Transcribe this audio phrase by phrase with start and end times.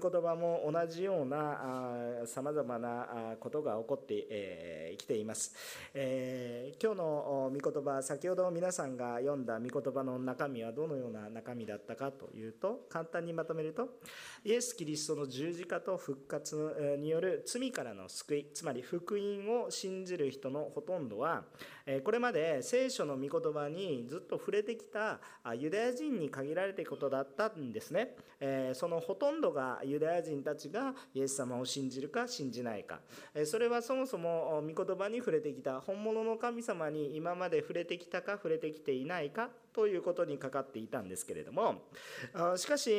[0.00, 5.54] 御言葉も同じようなさまざまなことが起こってき、えー、ています、
[5.94, 13.88] えー、今日の御言葉先ほど皆さんが読んだ御言葉の中身はどのような中身だったかというと簡単にまとめると
[14.44, 21.44] イエス・キリストの十字架と復活による罪からの救いつまり福音を信じる人のほとんどは
[22.04, 25.20] これまで聖書の御言葉にずっと触れてきた
[25.56, 28.16] ユダヤ人に限られていることだったんですね。
[28.74, 33.00] そのほとんどがユダヤ人たちがイエス様を信じるか信じないか。
[33.44, 35.80] それはそもそも御言葉に触れてきた。
[35.80, 41.82] 本物の神様に今まで触れてきたか触れてきていないかということにかかっていたんですけれども
[42.56, 42.90] しかし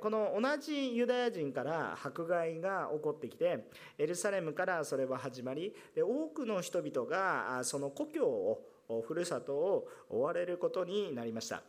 [0.00, 11.62] この同じユダヤ人から迫害が起こってきてエルサレムからそれは始まり多くの人々がその故郷をふるさとを追われることになりました。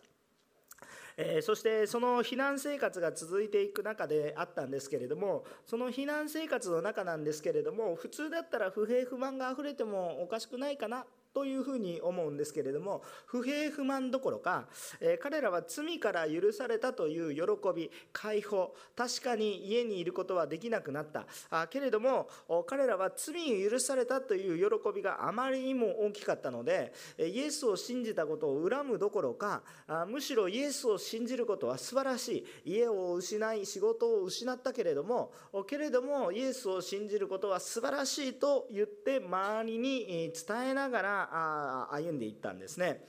[1.19, 14.65] えー、そしてその避難生活が続いていく中であったんですけれどもその避難生活の中なんですけれども普通だったら不平不満があふれてもおかしくないかなというふうに思うんですけれども不平不満どころか、
[14.99, 17.41] え、彼らは罪から許されたという喜
[17.75, 21.27] び解放確かに家にいることはできなくなった。
[21.51, 22.27] あけれども
[22.65, 32.71] 彼らは罪を許されたという喜びがあまりにも大きかったのでイエスを信じたことを恨むどころかあむしろイエスを信じることは素晴らしい。
[32.71, 35.31] 家を失い仕事を失ったけれども
[35.67, 41.26] けれどもイエスを信じることは素晴らしいと言って周りに伝えながら
[41.91, 43.05] 歩んでいったんですね。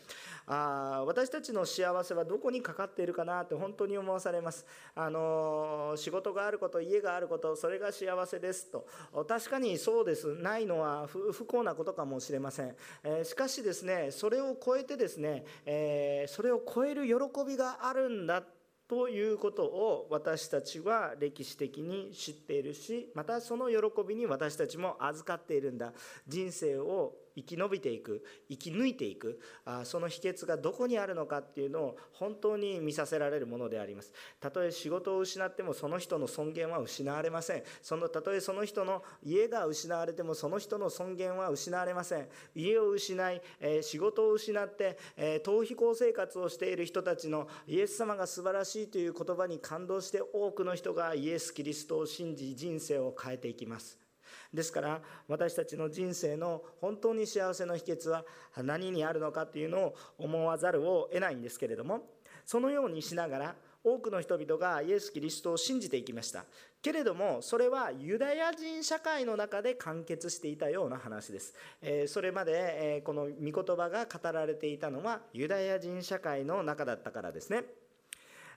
[0.50, 4.66] あ私たちの幸せはどこにかかっているかなって本当に思わされます。
[4.94, 8.86] あの仕事があること家があることそれが幸せですと。
[9.28, 10.34] 確かにそうです。
[10.34, 12.74] ないのは不幸なことかもしれません、
[13.04, 17.14] えー、しかしですねそれを超えてですね、えー、それを超える喜
[17.46, 18.42] びがあるんだ
[18.88, 25.92] ということを私たちは歴史的に知っているしまたその喜びに私たちも預かっているんだ。
[26.26, 34.12] 人生を生き延びていく生き抜いていくあその秘訣がどこにあるのかっていうのを本当に見させられるものであります。
[34.40, 37.62] たとえ仕事を失ってもその人の尊厳は失われません。
[37.82, 42.28] そのたとえその人の家が失われてもその人の尊厳は失われません。
[42.54, 54.07] 家を失い、え、仕事を失って、え、逃避行生活をしている人たちのイエス様が素晴らしいという言葉に感動して多くの人がイエス・キリストを信じ人生を変えていきます。
[54.52, 58.24] ですから私たちの人生の本当に幸せの秘訣は
[58.62, 62.00] 何にあるのかというのを思わざるを得ないんですけれども
[62.44, 63.54] そのようにしながら
[63.84, 66.44] 多くの人々がイエス・キリストを信じていきました。
[66.82, 77.64] けれどもそれはユダヤ人社会の中で完結していたような話です、えそれまで、えこの御言葉が語られていたのはユダヤ人社会の中だったからですね。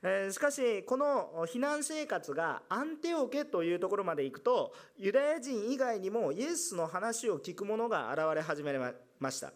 [0.03, 8.73] えしかしこの避難生活がアンテオケというところまで行くとユダヤ人以外にもイエスの話を聞く者が現れ始め
[9.19, 9.53] ました。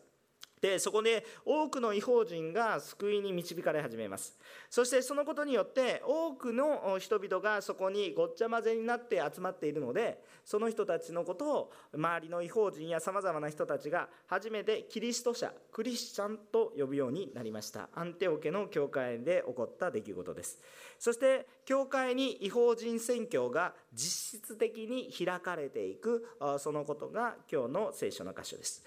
[0.66, 4.36] でそこで多くの違法人が救いに導かれ始めます。
[4.68, 17.90] そしてそのことによって多くの人々がそこにごっちゃ混ぜになって集まっているのでその人たちのことを周りの違法人やさまざまな人たちが初めてキリスト者クリスチャンと呼ぶようになりました。
[17.94, 20.59] アンテオ家の教会で起こった出来事です。
[20.97, 26.26] そして教会に違法人宣教が実質的に開かれていく
[26.58, 28.84] そのことが今日の聖書の箇所です。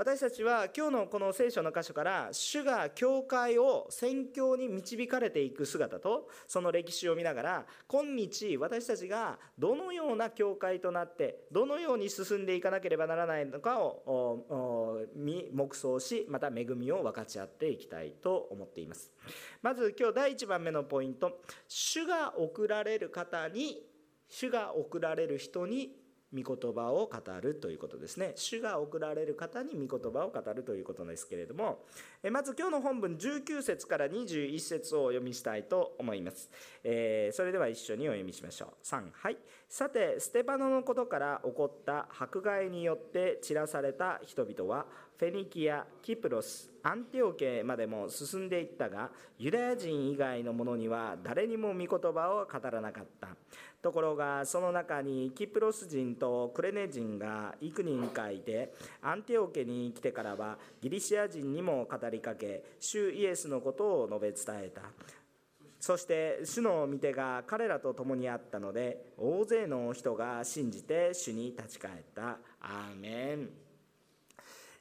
[0.00, 15.04] 私たちは今日のこの聖書の箇所から主が教会を宣教に導かれていく姿とその歴史を見ながら今日私たちがどのような教会となってどのように進んでいかなければならないのかを
[15.52, 19.12] 黙想しまた恵みを分かち合っていきたいと思っています。
[19.60, 21.42] まず今日第1番目のポイント。
[21.68, 23.82] 主が送られる方に
[24.30, 25.99] 主が送られる人に
[26.32, 28.32] 御言葉を語るということですね。
[28.36, 31.84] 主が送られる方に御言葉を語るということですけれども
[32.30, 36.50] まず今日の本文19節から21節をお読みしたいと思います、
[36.84, 38.86] えー、それでは一緒にお読みしましょう。
[38.86, 39.38] 3はい。
[39.68, 44.86] さてステパノのことから起こった迫害によって散らされた人々は
[45.20, 53.28] フェニキア、キプロス、アンティオケまでも進んでいったがユダヤ人以外の者には誰にも御言葉を語らなかった。
[53.82, 58.72] ところがその中にキプロス人とクレネ人が幾人かいて
[59.02, 64.80] アンティオケに来てからはギリシア人にも語りかけ主イエスのことを述べ伝えた。
[65.78, 72.38] そして主の御手が彼らと共にあったので大勢の人が信じて主に立ち返った。
[72.62, 73.69] アーメン。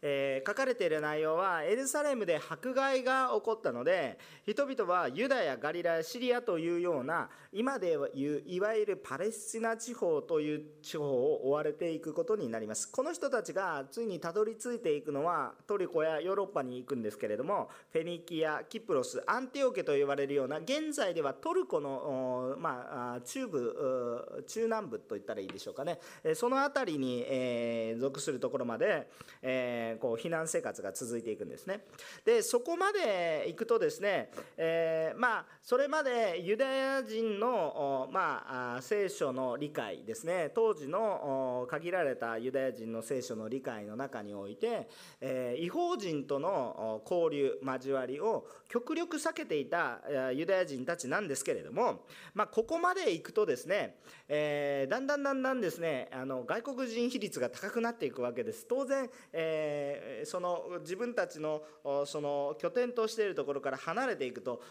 [0.01, 12.90] えー、書かれている内容はエルサレムで迫害が起こったので人々はユダヤガリラヤシリアというような今でいういわゆるパレスチナ地方という地方を追われていくことになります。
[12.92, 26.00] この人たちがついにたどり着いていくのはトルコやヨーロッパに行くんですけれどもフェニキアキプロスアンティオケと呼ばれるような現在ではトルコの、まあ、中部中南部といったらいいでしょうかね。
[26.36, 29.10] その辺りに、えー、属するところまで、
[29.42, 31.86] えー、こう避難生活が続いていくんですね。
[32.25, 40.51] でそこまで行くとですね、えー、まあそれまでユダヤ人の、まあ、聖書の理解ですね。
[40.53, 44.89] 当時の限られたユダヤ人の聖書の理解の中において、
[45.21, 50.00] えー、違法人との交流交わりを極力避けていた
[50.33, 52.06] ユダヤ人たちなんですけれども、
[52.36, 53.95] まあ、ここまで行くとですね、
[54.27, 61.63] えー、だんだんだんだんですねあの外国人比率が高くなっていくわけです当然、えー、その自分たちの
[62.06, 64.62] その拠点としているところから離れていくと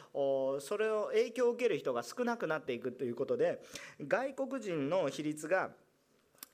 [0.61, 3.61] それを影響を受ける人が少なくなっていくということで
[4.07, 5.71] 外国人の比率が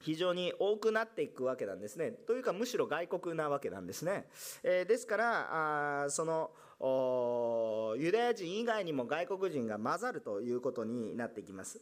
[0.00, 2.10] 非常に多くなっていくわけなんですね。
[2.10, 4.26] というかむしろ外国なわけなんですね。
[4.62, 6.50] えー、ですからあその
[7.96, 11.80] ユダヤ人以外にも外国人が混ざるということになってきます。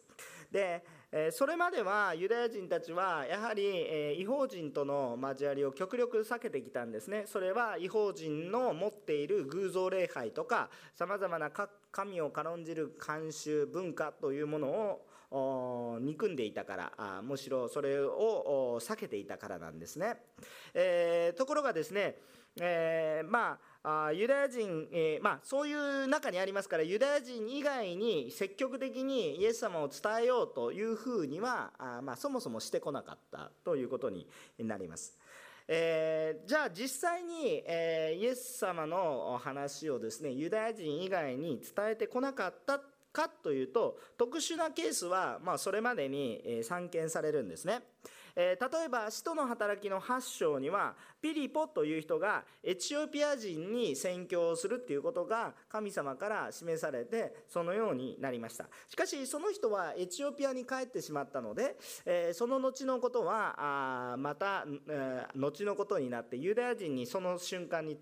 [0.51, 0.85] で
[1.33, 7.25] それまではユダヤ人たちはやはり違法人との交わりを極力避けてきたんですね。
[7.27, 11.51] それは違法人の持っている偶像礼拝とかさまざまな
[11.91, 20.17] 神を軽んじる慣習文化というものを憎んでいたからむしろそれを避けていたからなんですね。
[20.75, 22.19] えー、ところがですね、
[22.61, 34.29] えー、まあユダヤ人、えー、まあ、そういう中にありますからユダヤ人以外に積極的にイエス様を伝えようというふうにはあ、まあ、そもそもしてこなかったということに
[34.59, 35.19] なります。
[35.67, 42.81] えー、じゃあ実際に、え、イエス様の話をですねユダヤ人以外に伝えてこなかった
[43.13, 47.81] かというと特殊なケースは、まあ、それまでに散見されるんですね。
[48.37, 58.67] え、例えば使徒の働きの8章にはピリポという人がエチオピア人に宣教をするっていうことが神様から示されてそのようになりました。
[58.89, 64.65] しかしその人はエチオピアに帰ってしまったので、え、その後のことはあまた、
[65.35, 67.97] 後のことになってユダヤ人にその瞬間に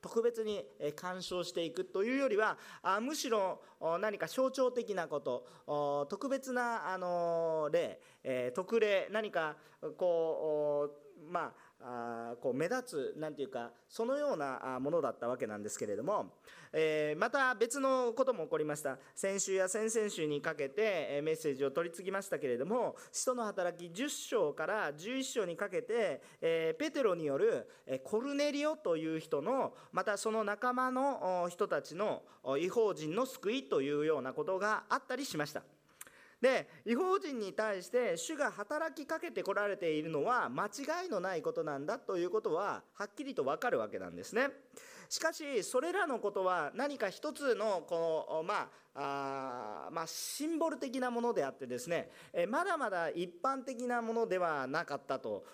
[0.00, 0.64] 特別に
[0.96, 2.56] 干渉していくというよりは
[3.00, 3.60] むしろ
[4.00, 8.00] 何か象徴的なこと特別なあの例
[8.54, 9.56] 特例何か
[9.96, 10.90] こ
[11.28, 16.34] うまああこう目立つなんていうかそのようなものだったわけなんですけれども、
[16.72, 27.68] え、また別のことも起こりました先週や先々週にかけてメッセージを取り次ぎましたけれども使徒の働き10章から11章にかけて、え、ペテロによる
[28.04, 32.22] コルネリオという人のまたその仲間の人たちの
[32.58, 35.62] 違法人の救いというようなことがあったりしました。
[36.40, 44.48] で違法人に対して主が働きかけてこられているのは間違いのないことなんだということははっきりと分かるわけなんですね。
[45.08, 55.44] しかしそれらのことは何か一つのこのまああまあ、シンボル的なものであってですね、えまだまだ一般的なものではなかったと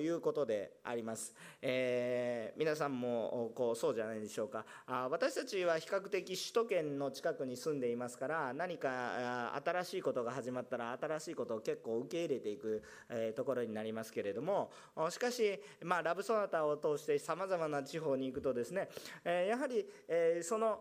[0.00, 4.64] いうことであります、えー、皆さんもこうそうじゃないでしょうか。
[4.86, 14.70] あ私たちは比較的首都圏の近くに住んでいますから何か新しいことが始まったら新しいことを結構受け入れていく、えー、ところになりますけれども
[15.10, 18.88] しかし、まあ、ラブソナタを通してさまざまな地方に行くとですね、
[19.24, 20.80] えー、やはり、えその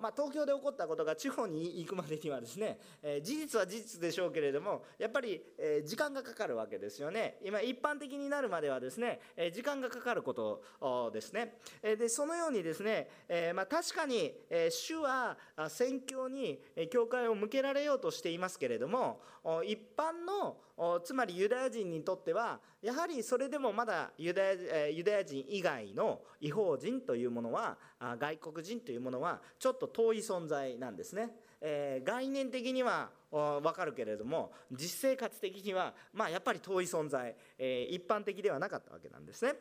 [0.00, 7.38] まあ、東京で起こったことが地方に行くまでにはですね、え事実は事実でしょうけれどもやっぱり、え時間がかかるわけですよね。
[7.42, 15.36] 今一般的になるまではですね、え時間がかかることですね、えでそのようにですね、えまあ、確かに、え主は
[15.68, 19.20] 宣教に教会を向けられようとしていますけれども
[19.64, 20.56] 一般の
[21.02, 27.78] つまりユダヤ人にとってはやはりそれでもまだユダヤユダヤ人以外の違法人というものは
[28.18, 31.30] 外国人というものはちょっと遠い存在なんですね。
[31.60, 39.54] え、概念的には分かるけれども実生活的にはまあやっぱり遠い存在、えー、一般的ではなかったわけなんですね。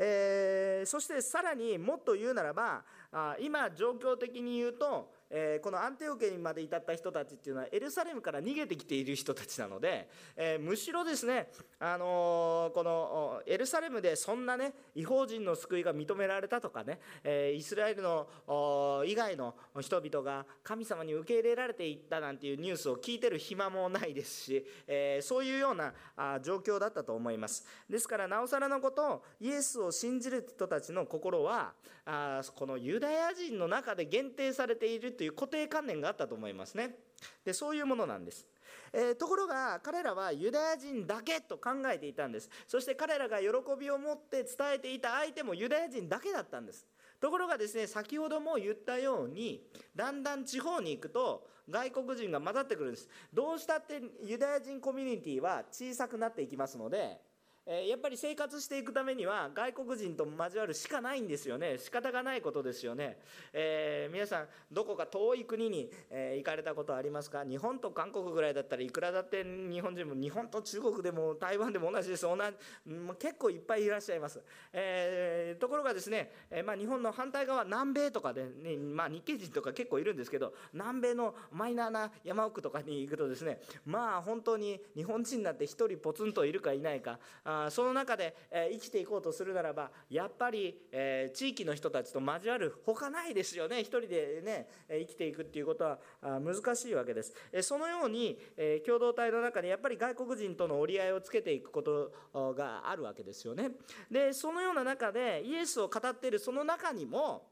[0.00, 18.26] えー、そしてさらにもっと言うならばあ今状況的に言うとえー、このアンテオケにまで至った人たちっていうのはエルサレムから逃げてきている人たちなので、えー、むしろですね、あのー、このエルサレムでそんなね違法人の救いが認められたとかね、えイスラエルの
[19.06, 25.92] 以外の人々が神様に受け入れられていったなんていうニュースを聞いてる暇もないですし、えそういうような
[26.42, 27.64] 状況だったと思います。
[27.88, 31.72] ですからなおさらのことイエスを信じる人たちの心は
[32.04, 36.94] あこのユダヤ人の中で限定されているという固定観念があったと思いますね。
[37.44, 38.46] でそういうものなんです。
[38.92, 42.48] えー、ところが彼らはユダヤ人だけと考えていたんです。
[42.66, 43.48] そして彼らが喜
[43.78, 46.86] びを持って伝えていた相手もユダヤ人だけだったんです。
[47.20, 53.08] ところがですね先ほども言ったようにだんだん地方に行くと外国人が混ざってくるんです。
[53.34, 57.20] どうしたってユダヤ人コミュニティは小さくなっていきますので
[57.70, 61.76] えやっぱり生活していくためには外国人と交わるしかないんですよね。
[61.78, 63.18] 仕方がないことですよね、
[63.52, 67.44] えー、皆さんどこか遠い国に、えー行かれたことありますか？
[67.44, 72.22] 日本と韓国ぐらいだったらいくらだって日本人も日本と中国でも台湾でも同じです。
[72.22, 72.42] 同じ
[73.18, 74.40] 結構いっぱいいらっしゃいます、
[74.72, 93.80] え、ところがですね、えまあ、日本の反対側南米とかで、ね、まあ、日系人とか結構いるんですけど南米のマイナーな山奥とかに行くとですねまあ本当に日本人になって1人ポツンといるかいないかあその中で、え生きていこうとするならばやっぱり、え地域の人たちと交わるほかないですよね。
[93.80, 102.12] 一人でね生きていくっていうことは難しいわけです、えそのように、え共同体の中でやっぱり外国人との折り合いをつけていくこと
[102.54, 103.70] があるわけですよね。
[104.10, 107.50] でそのような中でイエスを語っているその中にも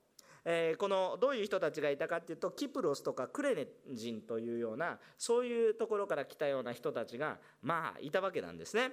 [0.49, 8.93] えー、このどういう人たちがいたかっていうとキプロスとかクレネ人というようなそういうところから来たような人たちがまあいたわけなんですね。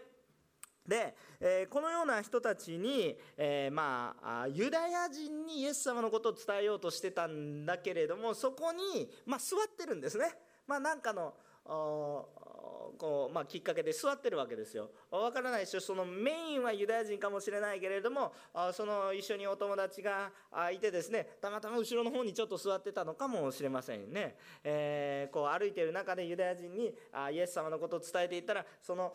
[0.87, 10.25] で、えー、このような人たちに、えー、まあユダヤ人にイエス様のことを伝えようとしてたんだけれどもそこに、まあ、座ってるんですね。
[10.67, 11.33] まあ、なんかの
[11.65, 14.89] こう、まあ、きっかけで座ってるわけですよ。
[15.11, 18.33] わからないですよそのメインはユダヤ人かもしれないけれども
[18.73, 20.31] その一緒にお友達が
[20.71, 24.35] いてですねたまたま後ろの方にちょっと座ってたのかもしれませんね。
[24.63, 26.93] えー、こう歩いてる中でユダヤ人に
[27.31, 29.13] イエス様のことを伝えていったらその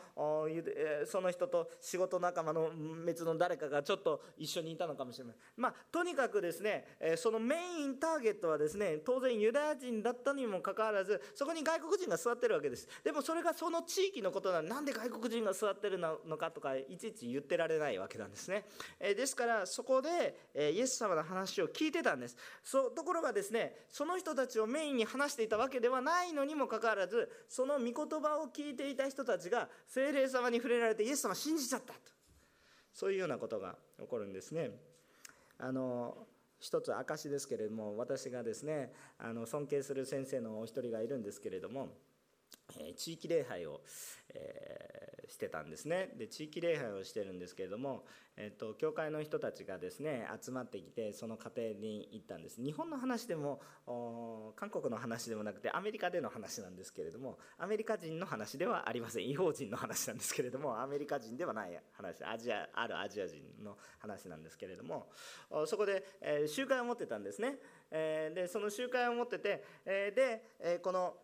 [1.07, 2.71] その人と仕事仲間の
[3.05, 5.37] 別の誰かがちょっと一緒にいたのかもしれない。
[5.57, 6.85] まあ、とにかくですね
[7.17, 12.89] そのメインターゲットはですね当然ユダヤ人だったにもかかわらずそこに外国人が座っててるわけです。
[13.05, 14.69] でもそれがその地域のことなの。
[14.69, 18.65] なんで外国人が座ってるのかとかいちいち言ってられないわけなんですね、
[19.01, 22.37] えですからそこで、えイエス様の話を聞いてたんです。
[22.63, 32.01] そところがですねその人たちをメインに話していたわけではないのにもかかわらずその御言葉を聞いていた人たちが精霊様に触れられてイエス様信じちゃったと。
[32.93, 34.73] そういうようなことが起こるんですね。
[35.59, 36.27] あの
[36.61, 41.91] 一つ証ですけれども私がですねあの尊敬する先生のお一人がいるんですけれども
[42.77, 43.81] え地域礼拝を、
[44.35, 46.11] えー、してたんですね。
[46.17, 48.05] で地域礼拝をしてるんですけれども、
[48.37, 52.63] えーと、教会の人たちがですね集まってきてその家庭に行ったんです。
[52.63, 53.61] 日本の話でも
[54.57, 59.29] 韓国の話でもなくてアメリカでの話なんですけれどもアメリカ人の話ではありません。
[59.29, 65.09] 違法人の話なんですけれどもアメリカ人ではない話アジアあるアジア人の話なんですけれども
[65.67, 67.57] そこで、えー、集会を持ってたんですね、
[67.91, 71.15] えー、でその集会を持ってて、えー、で、えこの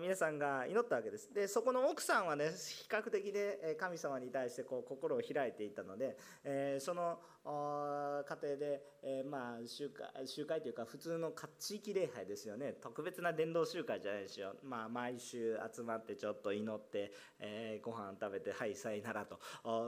[0.00, 1.32] 皆さんが祈ったわけです。
[1.32, 12.74] でそこの奥さんはね比較的で神様に対してこう心を開いていたので、えー、その家庭で、えー、まあ集会集会というか普通の地域礼拝ですよね。
[12.82, 19.38] 特別な伝道集会じゃないですよ、まあ、毎週集まってちょっと祈って、えー、ご飯食べてはいさいならと。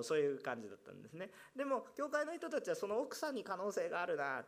[0.02, 1.30] そういう感じだったんですね。
[1.56, 4.44] でも教会の人たちはその奥さんに可能性があるな。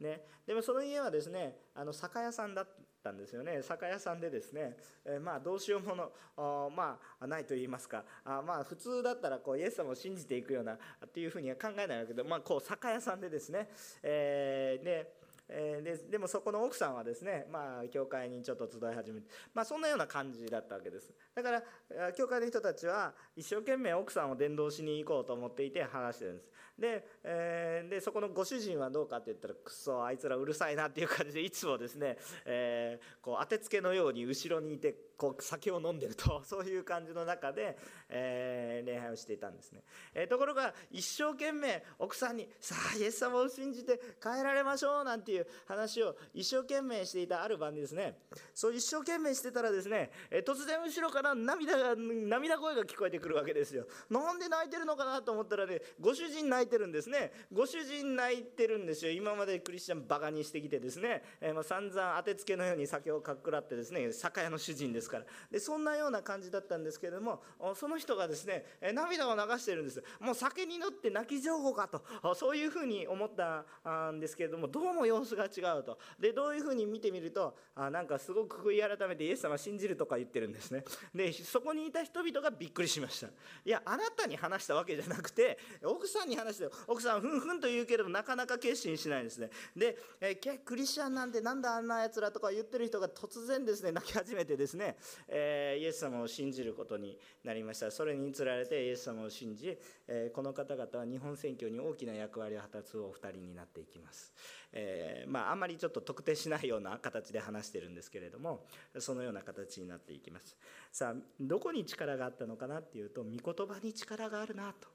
[0.00, 2.68] ね、でもその家はですねあの酒屋さんだっ
[3.02, 3.62] たんですよね。
[3.62, 8.04] 酒屋さんでですね、えー、まあどうしようものまあないと言いますか。
[8.24, 10.78] あまあ普通だったらこうイエス様を信じていくようなっ
[11.12, 13.68] ていうふうには考えないわけで、まあ、こう酒屋さんでですね、
[14.02, 21.12] えー、でえー、ででもそこの奥さんはですね、まあ、教会にちょっと集い始めて、まあ、そんなような感じだったわけです。
[21.34, 26.50] だから教会の人たちは一生懸命奥さんを伝道しに行こうと思っていて話してるんです。
[26.78, 37.78] で,、えー、でそこのご主人はどうかって言ったらくそあいつらうるさいなっていう感じでいつもですね、えー、こう当てつけのように後ろにいてこう酒を飲んでると そういう感じの中で、
[38.08, 39.82] えー、礼拝をしていたんですね、
[40.14, 48.18] えー、ところが一生懸命奥さんに「さあイエス様を信じて帰られましょう」なんていう話を一生懸命していたある晩にですね
[48.52, 53.86] そう一生懸命してたらですね、え突然後ろから涙が涙声が聞こえてくるわけですよ。
[54.10, 57.32] なんで泣いてるのかなと思ったらねご主人泣いてるんですね。
[57.52, 59.12] ご主人泣いてるんですよ。
[59.12, 65.24] 今までクリスチャンバカにしてきてですね、えー、まあ散々当てつけのように酒をかっくらってですね酒屋の主人ですから。
[65.50, 67.42] でそんなような感じだったんですけれども
[67.74, 70.02] その人がですね涙を流してるんです。
[70.20, 72.34] もう酒に乗って泣き情報かと。
[72.34, 73.64] そういうふうに思った
[74.10, 75.98] んですけれどもどうも様子が違うと。
[76.18, 80.84] でどういうふうに見てみるとあなんかすごく悔い改めてイエス様信じるとか言ってるんですね。
[81.14, 83.28] でそこにいた人々がびっくりしました。
[83.64, 89.50] いやあなたに話したわけじゃなくて奥さんに話して奥さんふんふんと言うけれどもなかなか決心しないですね。
[89.76, 94.96] で、えクリスチャンなんてなんだあんなやつらとか言ってる人が突然ですね泣き始めてですね、
[95.28, 97.90] えー、イエス様を信じることになりました。
[97.90, 99.76] それにつられてイエス様を信じ、
[100.08, 104.32] えー、この方々は日本選挙に大きな役割を果たつお二人になっていきます、
[104.72, 108.64] えー、まあ、あんまりちょっと特定しないような形で話してるんですけれども
[108.98, 110.56] そのような形になっていきます。
[110.92, 114.88] さあどこに力があったのかなっていうと御言葉に力があるなと。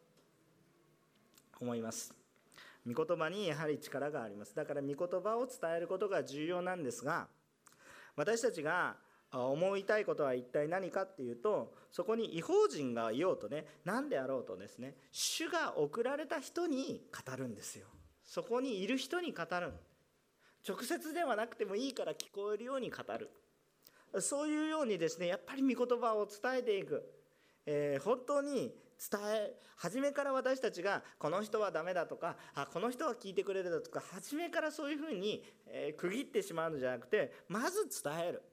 [1.60, 2.14] 思います。
[2.88, 4.56] 御言葉にやはり力があります。
[4.56, 7.28] だから御言葉を伝えることが重要なんですが
[8.16, 8.96] 私たちが
[9.32, 17.88] 思いたいことは一体何かっていうとそこに違法人がいようとね何であろうとですね主が送られた人に語るんですよ。
[18.26, 19.74] そこにいる人に語る。
[20.68, 23.30] 直接ではなくてもいいから聞こえるように語る。
[24.20, 27.04] そういうようにですねやっぱり御言葉を伝えていく、
[27.66, 38.44] えー、本当に伝え初めから私たちがこの人はダメだとかあこの人は聞いてくれるだとか初めからそういうふうに、え、区切ってしまうのじゃなくてまず伝える。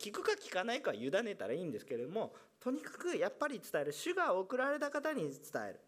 [0.00, 3.92] 聞くか聞かないかは委ねたらいいんですけれどもとにかくやっぱり伝える。
[3.92, 5.80] 主が送られた方に伝える。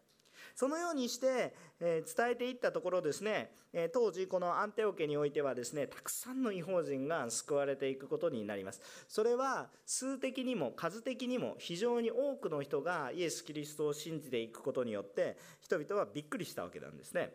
[0.57, 8.81] そのようにして、え伝えていったところですね、え当時このアンテオ家においてはですねたくさんの違法人が救われていくことになります。
[9.07, 17.31] それは数的にも数的にも非常に多くの人がイエス・キリストを信じていくことによって人々はびっくりしたわけなんですね。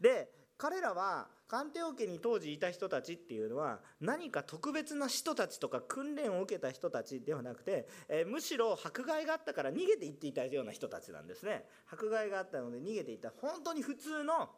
[0.00, 0.30] で
[0.62, 11.64] 彼らは鑑定王家に当時いた人たちっていうのは何か特別な人たちとか訓練を受けた人たちではなくて、えー、むしろ迫害があったから逃げていっていたような人たちなんですね。
[11.92, 14.50] 迫害があったので逃げていった本当に普通の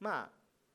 [0.00, 0.28] まあ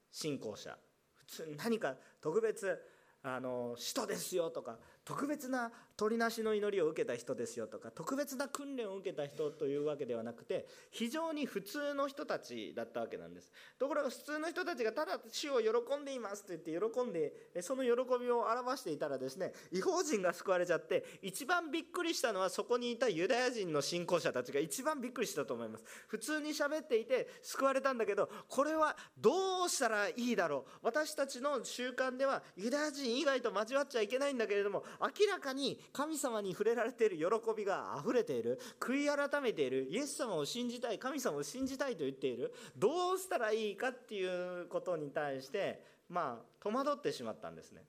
[0.09, 0.77] 信仰者。
[1.15, 2.79] 普通に何か特別
[3.21, 13.51] あの使徒ですよとか特別な鳥なしの祈りを受けた人ですよとか特別な訓練を受けた人というわけではなくて非常に普通の人たちだったわけなんです。
[13.77, 25.83] ところが普通の人たちがただ主を喜んでいますと言って喜んでその喜びを表していたらですね違法人が救われちゃって一番びっくりしたのはそこにいたユダヤ人の信仰者たちが一番びっくりしたと思います。
[26.07, 30.71] 普通に喋っていて救われたんだけどこれはどうしたらいいだろう。
[30.81, 37.25] 私たちの習慣ではユダヤ人以外と交わっちゃいけないんだけれども明らかに神様に触れられている喜
[37.55, 38.59] びが溢れている。
[38.79, 39.87] 悔い改めている。
[39.89, 40.99] イエス様を信じたい。
[40.99, 42.53] 神様を信じたいと言っている。
[42.77, 47.83] どうしたらいいかっていうことに対してまあ戸惑ってしまったんですね。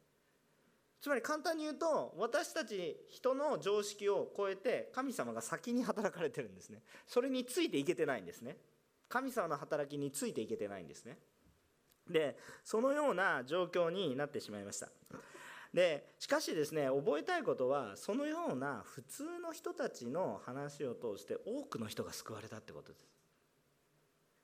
[1.00, 6.82] つまり簡単に言うと私たち人の常識を超えて神様が先に働かれてるんですね。
[7.06, 8.58] それについていけてないんですね。
[9.08, 11.18] 神様の働きについていけてないんですね。
[12.08, 14.88] でそのような状況になってしまいました。
[15.72, 23.06] でしかしですね覚えたいことはそのような普通の人たちの話を通して多くの人が救われたってことです。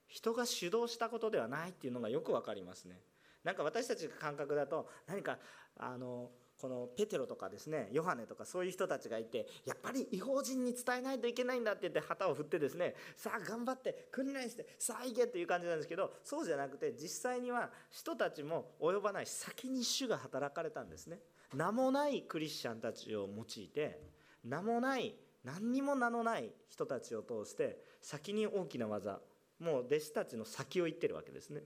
[0.09, 3.01] 人が主導したことではないっていうのがよく分かりますね。
[3.43, 5.39] なんか私たちが感覚だと何か
[5.77, 21.19] あのこのペテロとかですねヨハネとかそういう人たちがいてやっぱり違法人に伝えないといけないんだって言って旗を振ってですねさあ頑張って訓練してさあ行けっていう感じなんですけどそうじゃなくて実際には人たちも及ばない先に主が働かれたんですね。
[21.55, 24.01] 名もないクリスチャンたちを用いて
[24.45, 25.15] 名もない
[25.45, 29.21] 何にも名のない人たちを通して先に大きな技
[29.61, 31.63] もう弟子たちの先を行ってるわけですね。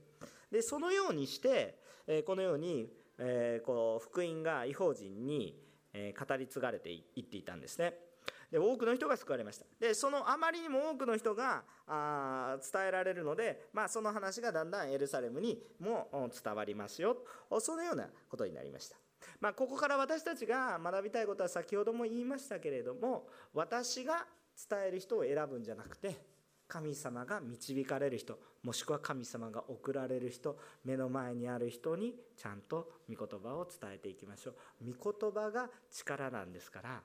[0.51, 2.89] でそのようにして、えこのように
[3.23, 5.55] えー、こう福音が違法人に、
[5.93, 7.93] え語り継がれていっていたんですね。
[8.49, 9.65] で多くの人が救われました。
[9.79, 16.09] でそのあまりにも多くの人があ伝えられるので、まあ、その話がだんだんエルサレムにも
[16.43, 17.17] 伝わりますよ。
[17.59, 18.97] そのようなことになりました、
[19.39, 24.25] まあ、ここから私たちが学びたいことは先ほども言いましたけれども私が
[24.69, 26.15] 伝える人を選ぶんじゃなくて
[26.71, 34.93] 神様が導かれる人もしくは神様が送られる人目の前にある人にちゃんと御言葉を伝えていきましょう。
[34.93, 37.01] 御言葉が力なんですから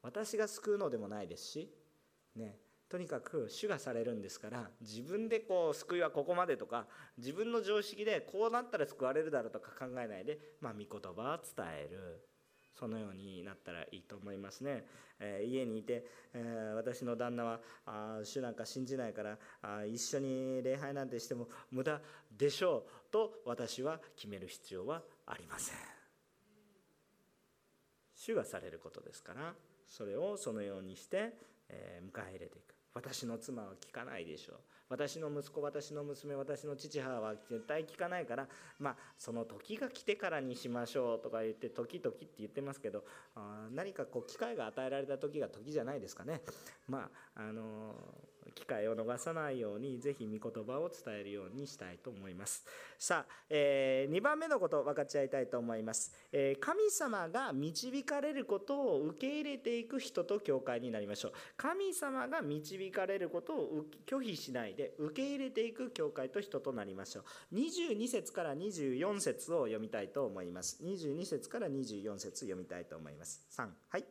[0.00, 1.70] 私が救うのでもないですし、
[2.34, 2.56] ね、
[2.88, 6.86] とにかく主がされるんですから自分でこう救いはここまでとか
[7.18, 12.33] 自分の常識でこうなったら救われるだろうとか考えないで、まあ、御言葉を伝える。
[12.78, 14.84] そのようになったらいいと思いますね、
[15.20, 22.00] えー、家にいて、えー、私の旦那はあ主なんか信じないからあ一緒に礼拝なんてしても無駄
[22.36, 25.76] でしょうと私は決める必要はありません。
[28.16, 29.54] 主がされることですから
[29.86, 31.34] それをそのようにして、
[31.68, 32.74] えー、迎え入れていく。
[32.94, 34.56] 私の妻は聞かないでしょう。
[34.88, 38.46] 私の息子私の娘私の父母は絶対聞かないから
[38.78, 46.40] まあその時が来てからにしましょうとか言って時々って言ってますけどあ何かこう機会が与えられた時が時じゃないですかね。
[46.88, 52.64] まああのー機会を逃さないようにぜひ御言葉を伝えるようにしたいと思います。
[52.98, 61.32] さあ、えー、2番目のことを分かち合いたいと思います、えー、神様が導かれることを受け入れていく人と教会になりましょう。
[61.56, 67.54] 神様が導かれることを拒否しないで受け入れていく教会と人となりましょう。
[67.54, 70.82] 22節から24節を読みたいと思います。
[70.82, 73.44] 22節から24節読みたいと思います。
[73.50, 74.04] 3はい。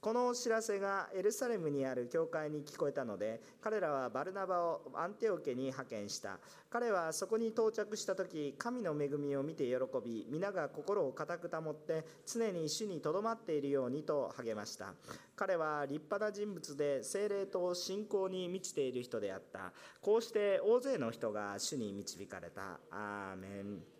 [0.00, 6.40] このお知らせがエルサレムにある教会に聞こえたので彼彼らはバルナバをアンテオ家に派遣した。
[6.68, 14.94] 彼はそこに到着した時神の恵みを見て喜び皆が心を固く保って常に主にとどまっているようにと励ました。
[15.36, 19.72] 彼は立派な人物で精霊と信仰に満ちている人であった。
[20.02, 22.80] こうして大勢の人が主に導かれた。
[22.90, 23.97] アーメン。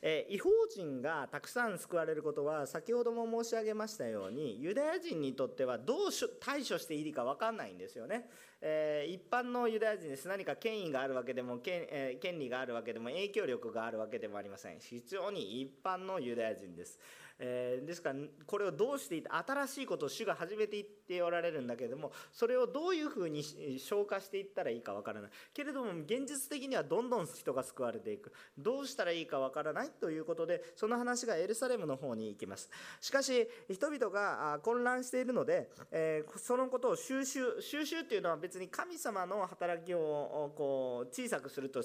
[0.00, 5.98] えー、違法人がたくさん救われることは先ほども申し上げましたようにユダヤ人にとってはどう
[6.40, 8.28] 対処していいか分かんないんですよね、
[8.60, 10.28] えー、一般のユダヤ人です。
[10.28, 14.78] 何か権威があるわけでも権,、えー、権利があるわけでも影響力があるわけでもありません。
[14.80, 16.98] 非常に一般のユダヤ人です。
[17.44, 23.42] えー、ですからこれをどうしていって新しいことを主が始めていっておられるんだけれどもそれをどういうふうに
[23.78, 25.30] 消化していったらいいかわからない。
[25.52, 28.32] けれども現実的にはどんどん人が救われていく。
[28.56, 32.70] どうしたらいいかわからないということでその話がエルサレムの方に行きます。
[33.00, 41.82] しかし人々が混乱しているので、えー、そのことを収集収集っていうのは別に神様の働きをこう小さくすると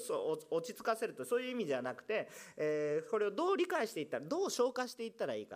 [0.50, 5.47] 落ち着かせるとそういう意味じゃなくて、えー、これをどう理解していったらどう消化していったらいいか。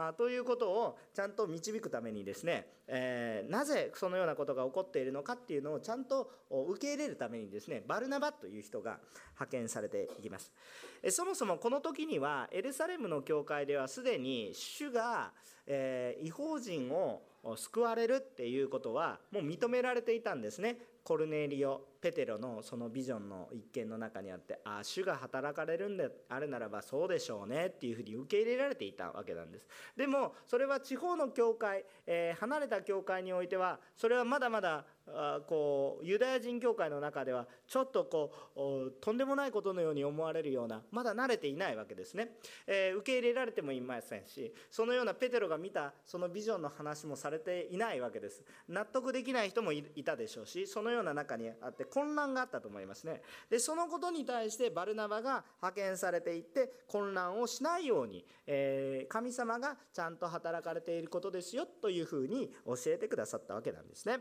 [0.00, 9.00] あということをちゃんと導くためにですね、えー、なぜそのようなことが起こっているのかっていうのをちゃんと受け入れるためにですねバルナバという人が
[9.34, 10.52] 派遣されていきます。
[11.10, 15.32] そもそもこの時にはエルサレムの教会ではすでに主が、
[15.66, 17.22] えー、違法人を
[17.56, 20.78] 救われるっていうことはもう認められていたんですね。
[21.02, 29.66] コルネリオ・ペテロのそのビジョンの一件の中にあってああ主が働かれるんであるならばそうでしょうねっていうふうに受け入れられていたわけなんです。
[29.96, 34.84] でもそれは地方の教会、えー、離れた教会においてはそれはまだまだ
[35.14, 42.32] あこうユダヤ人教会の中ではちょっとこうとんでもないことのように思われるようなまだ慣れていないわけですね、
[42.66, 48.42] えー、受け入れられてもいませんしそのようなペテロが見たそのビジョンの話もされていないわけです。
[48.68, 64.18] 納得できない人もいたでしょうしそのような中にあって混乱があったと思いますねでそのことに対してバルナバが派遣されていって混乱をしないように、えー、神様がちゃんと働かれていることですよというふうに教えてくださったわけなんですね。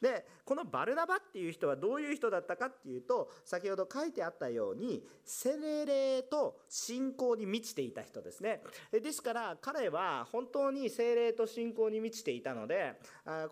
[0.00, 12.94] でこのバルナバっていう人はどういう人だったかっていうと先ほど書いてあったようにセレレと信仰に満ちていた人ですねですから彼は本当に精霊と信仰に満ちていたので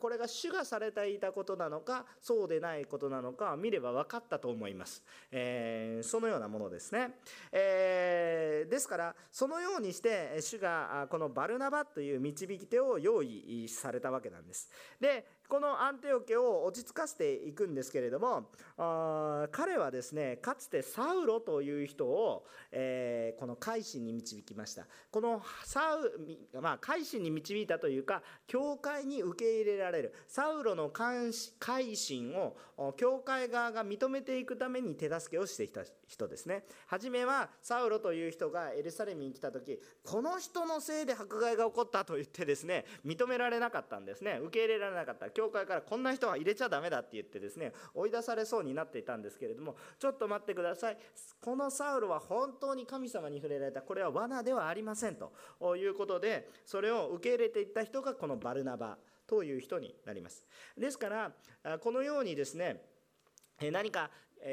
[0.01, 7.11] これが主がされていたことなのかそうでないことなのか見れば分かったと思います、えー、そのようなものですね、
[7.53, 14.71] えー、ですからそのようにして主がこのバルナバという導き手を用意されたわけなんです。
[15.01, 18.51] でこのアンテオ家を落ち着かせていくんですけれども
[19.51, 24.87] 彼はですねかつてサウロという人を、えー、この改心に導きました。
[25.11, 30.15] このサウ、まあ、改心に導いたというか教会に受け入れられる。
[30.27, 31.33] サウロの改
[31.97, 32.57] 心を
[32.97, 36.65] 教会側が認めていくために手助けをしてきた人ですね。
[36.87, 44.39] 初めはサウロという人がエルサレムに来た時この人のせいで迫害が起こったと言ってですね認められなかったんですね。
[44.43, 45.31] 受け入れられなかった。
[45.39, 50.99] 教会からこんな人は入れちゃだめだって言ってですね追い出されそうになっていたんですけれどもちょっと待ってください。
[51.41, 53.81] このサウルは本当に神様に触れられた。
[53.83, 55.33] これは罠ではありませんと。
[55.77, 58.99] いうことでそれを受け入れていった人がこのバルナバ
[59.29, 60.45] という人になります。
[60.77, 62.83] ですからこのようにですね
[63.61, 64.11] 何か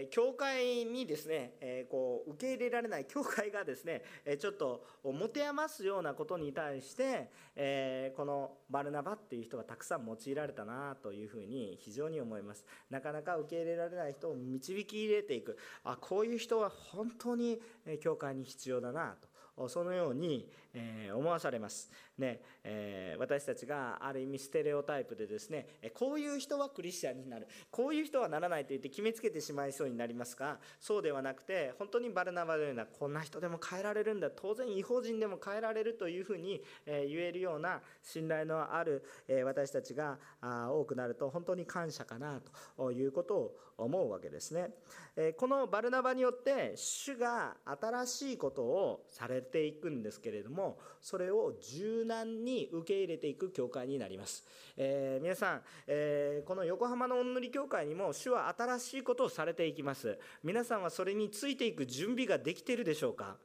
[0.09, 12.65] 教会にですね、えこう受け入れられない教会がですね、えちょっと持て余すようなことに対して、えこのバルナバっていう人がたくさん用いられたなというふうに非常に思います。
[12.89, 15.57] なかなか受け入れられない人を導き入れていく。
[15.83, 17.61] あこういう人は本当に
[18.01, 19.69] 教会に必要だなと。
[19.69, 21.89] そのようにえ思わされます。
[22.17, 27.47] ねえー、私たちがある意味ステレオタイプでですねこういう人はクリスチャンになる。
[27.71, 34.29] こういう人はならないと言って決めつけてしまいそうになりますがそうではなくて本当にバルナバのようなこんな人でも変えられるんだ。
[34.29, 42.41] 当然違法人でも変えられるというふうに言えるような信頼のあるえ私たちが多くなると本当に感謝かな
[42.77, 44.69] ということを思うわけですね。
[45.15, 50.64] えこのバルナバによって主が新しいことをされていくんですけれども
[51.01, 54.43] それを柔軟に受け入れていく教会になります、
[54.75, 60.17] えー、皆さん、えー、この横浜のおんぬり教会にも主は新しいことをされていきます。
[60.43, 63.37] 皆さんはそれについていく準備ができているでしょうか？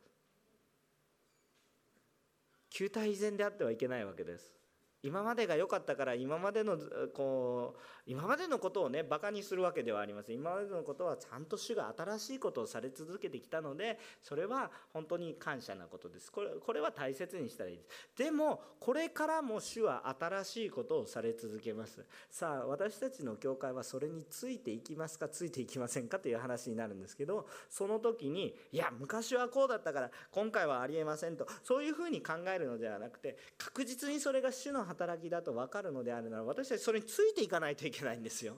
[2.70, 4.59] 旧体依然であってはいけないわけです。
[5.02, 6.78] 今までが良かったから今までの
[7.14, 10.36] こう今までのことをねバカにするわけではありません。
[10.36, 16.30] 今までのことはちゃんと主が新しいことをされ続けてきたのでそれは本当に感謝なことです。
[16.30, 17.88] これこれは大切にしたらいいです。
[18.16, 22.04] でもこれからも主は新しいことをされ続けます。
[22.30, 38.54] さあ私たちの教会はそれについていきますかついていきませんかという話になるんですけどその時にいや昔はこうだったから今回はありえませんとそういうふうに考えるのではなくて確実にそれが主の働きだと分かるのであるなら私たちそれについていかないといけないんですよ。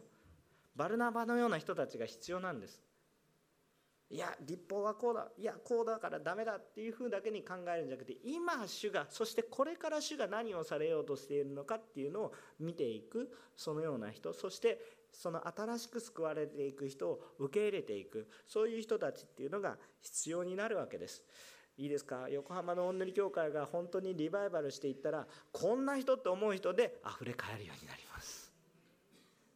[0.75, 2.83] バルナバのような人たちが必要なんです。
[4.11, 5.29] いや立法はこうだ。
[5.39, 14.81] いやこうだからダメだっていうふうだけに考えるんじゃなくて今主がそしてこれから主が何をされようとしているのかっていうのを見ていくそのような人そして
[15.13, 21.23] その新しく救われていく人を受け入れていくそういう人たちっていうのが必要になるわけです。
[21.83, 22.29] いいですか？
[22.31, 28.12] 横浜のおんぬり協会が本当にリバイバルしていったらこんな人って思う人であふれ返るようになります。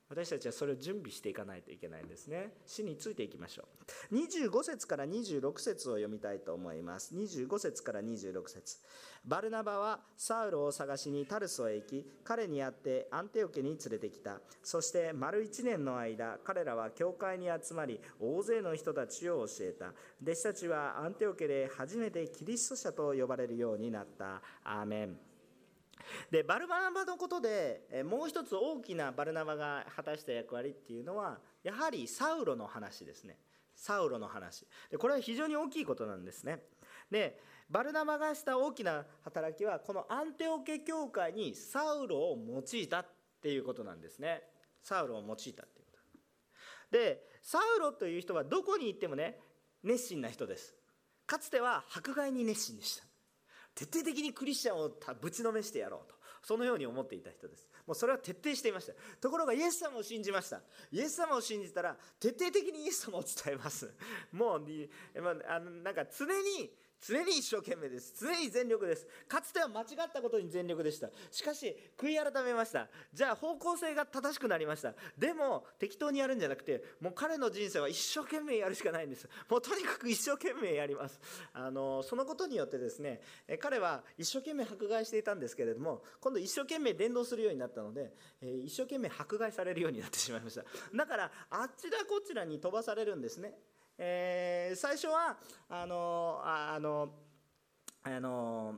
[0.09, 2.53] 私たちはそれを準備していかないといけないんですね。
[2.64, 3.64] 死についていきましょ
[4.12, 4.14] う。
[4.16, 7.12] 25節から26節を読みたいと思います。
[7.14, 8.79] 25節から26節。
[9.25, 14.40] バルナバはサウルを探しにタルソへ行き彼に会ってアンテオケに連れてきた。
[14.62, 19.92] そして丸1年の間彼らは教会に集まり大勢の人たちを教えた。
[20.23, 24.40] 弟子たちはアンテオケで初めてキリスト者と呼ばれるようになった。
[24.62, 25.26] アーメン。
[26.31, 33.38] でバルナバのことでもう一つ大きなバルナバが果たした役割っていうのはやはりサウロの話ですね。
[33.75, 34.66] サウロの話。
[34.90, 36.62] でこれは非常に大きいことなんですね。
[37.11, 43.07] でバルナバがした大きな働きはこのアンテオケ教会にサウロを用いたっ
[43.42, 44.42] ていうことなんですね。
[44.83, 45.99] サウロを用いたっていうこと。
[46.90, 49.40] でサウロという人はどこに行ってもね
[49.83, 50.75] 熱心な人です。
[51.27, 53.06] かつては迫害に熱心でした。
[53.77, 56.17] 徹底的にクリスチャンをぶちのめしてやろうと。
[56.43, 57.69] そのように思っていた人です。
[57.87, 58.93] もうそれは徹底していました。
[59.21, 60.61] ところがイエス様を信じました。
[60.93, 63.93] イエス様を信じたら徹底的にイエス様を伝えます。
[64.31, 64.62] もう
[65.49, 68.15] あのなんか常に常に一生懸命です。
[68.19, 69.07] 常に全力です。
[69.29, 71.11] かつては間違ったことに全力でした。
[71.31, 72.89] しかし、悔い改めました。
[73.13, 74.95] じゃあ方向性が正しくなりました。
[75.17, 79.29] でも、適当にやるんじゃなくて、もう彼の人生は一生懸命やるしかないんです。
[79.49, 81.21] もうとにかく一生懸命やります。
[81.53, 83.21] あの、そのことによってですね、
[83.61, 88.15] 彼は一生懸命迫害していたんですけれども、今度一生懸命伝道するようになったので、
[88.65, 90.65] 一生懸命迫害されるようになってしまいました。
[90.95, 93.55] だから、あちらこちらに飛ばされるんですね。
[93.99, 95.37] えー、最初は
[95.69, 97.11] あのあの
[98.03, 98.75] あの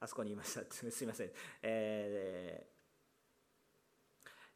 [0.00, 0.62] あそこにいました。
[0.70, 1.30] すいません、
[1.62, 2.70] えー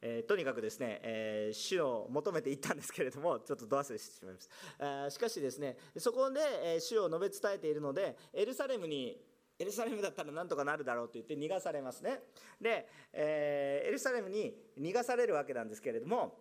[0.06, 4.48] えー、とにかくですね、えー、主を求めていったんですけれどもちょっとど忘れしてしまいまし
[4.78, 9.18] た、しかしですねそこで、えー、主を述べ伝えているのでエルサレムに
[9.58, 12.20] エルサレムだったらなんとかなるだろうと言って逃がされますね。
[12.60, 16.38] で、えー、エルサレムに逃がされるわけなんですけれども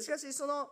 [0.00, 0.70] しかしその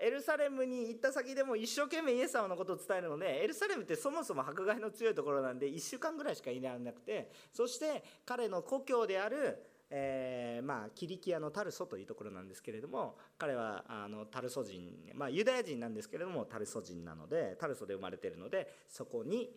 [0.00, 9.62] エルサレムに行った先でも一生懸命イエス様のことを伝えるのでエルサレムってそもそも迫害の強いところなんで1週間ぐらいしかいられなくてそして彼の故郷である
[9.96, 19.50] えー、まあ、キリキアのタルソというところなんですけれども彼はあのタルソ人、まあ、ユダヤ人なんですけれどもタルソ人なのでタルソで生まれているのでそこに、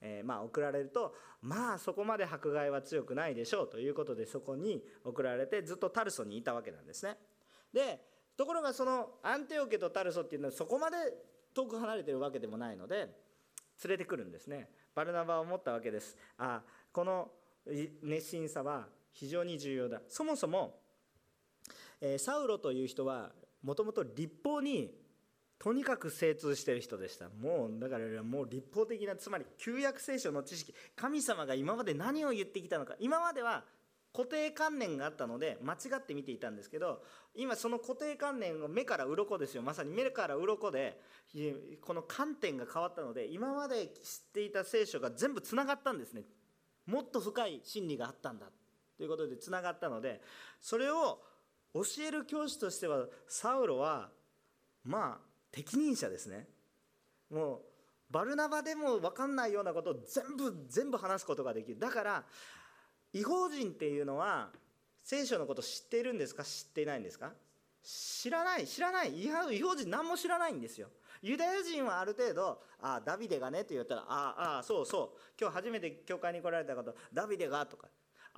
[0.00, 7.16] えー、まあ、送られるとまあそこまで迫害は強くないでしょうということでそこに送られてずっとタルソにいたわけなんですね。
[7.72, 8.00] で
[8.36, 10.96] ところがそのアンテオケとタルソっていうのはそこまで
[11.54, 12.96] 遠く離れてるわけでもないので
[13.84, 14.68] 連れてくるんですね。
[14.94, 16.16] バルナバは思ったわけです。
[16.38, 17.30] あこの
[18.02, 20.00] 熱心さは非常に重要だ。
[20.08, 20.80] そもそも、
[22.00, 24.94] えサウロという人はもともと立法に
[25.58, 27.28] とにかく精通してる人でした。
[27.28, 32.94] もうだからもう立法的なつまり旧約聖書の知識神様が今まで何を言ってきたのか。
[33.00, 33.64] 今までは
[34.12, 37.02] 固定観念があったので間違って見ていたんですけど
[37.34, 39.62] 今その固定観念を目から鱗ですよ。
[39.62, 41.00] まさに目から鱗で
[41.82, 43.92] この観点が変わったので今まで知っ
[44.32, 46.22] ていた聖書が全部つながったんですね。
[46.86, 48.46] もっと深い真理があったんだ。
[48.96, 50.20] ということでつながったので
[50.60, 51.20] それを
[51.74, 54.10] 教える教師としてはサウロは
[54.82, 56.48] まあ適任者ですね。
[57.30, 57.60] もう
[58.10, 61.78] バルナバでも分かんないようなことを全部全部話すことができる。
[61.78, 62.24] だから
[63.12, 64.50] 違法人っていうのは
[65.02, 66.44] 聖書のこと知っているんですか？
[66.44, 67.32] 知っていないんですか？
[67.82, 69.22] 知らない知らない。
[69.22, 70.88] 違法人何も知らないんですよ。
[71.22, 75.18] ユダヤ人はある程度「ああダビデがね」って言ったら「ああそうそう。
[75.40, 77.88] 今日初めて教会に来られたことダビデが」とか。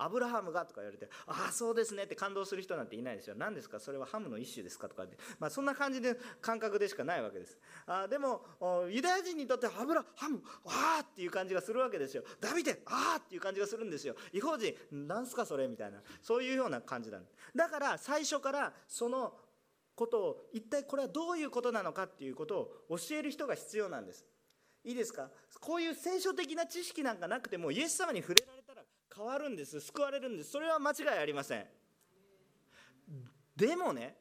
[0.03, 3.35] アブラハムがとか言われて、ああ、そうですねって感動する人なんていないですよ。
[3.37, 3.79] 何ですか？
[3.79, 4.89] それはハムの一種ですか？
[4.89, 7.57] とかって、まあ、そんな感じで感覚でしかないわけです。
[7.85, 8.41] あでも、
[8.89, 12.23] ユダヤ人にとってアブラハム、ああっていう感じがするわけですよ。
[12.39, 14.15] ダビデ、ああっていう感じがするんですよ。
[14.33, 17.23] 違法人、なんすかそれみたいな、そういうような感じなん
[17.55, 19.33] だから最初からその
[19.93, 24.25] ことを一体これはどういうことなのかっていうことを教える人が必要なんです。
[24.83, 25.29] いいですか？
[25.59, 28.60] こういう聖書的な知識なんかなくてもイエス様に触れられ
[29.21, 30.49] 変わるんです救われるんです。
[30.49, 31.65] それは間違いありません。
[33.55, 34.15] でもね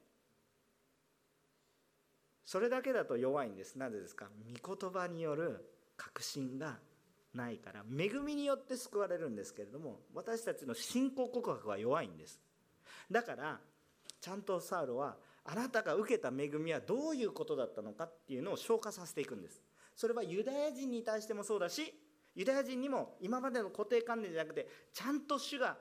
[2.44, 3.76] それだけだと弱いんです。
[3.76, 4.28] なぜですか？
[4.62, 5.64] 御言葉による
[5.96, 6.78] 確信が
[7.32, 7.82] ないから。
[7.82, 12.38] 恵みによって救われるんですけれども私たちの信仰告白は弱いんです。
[13.10, 13.58] だから
[14.20, 19.62] ちゃんとサウロはあなたが受けた恵みはどういうことだったのかっていうのを消化させていくんです。
[19.96, 21.94] それはユダヤ人に対してもそうだし
[22.34, 25.76] ユダヤ人にも今までの固定観念じゃなくてちゃんと主が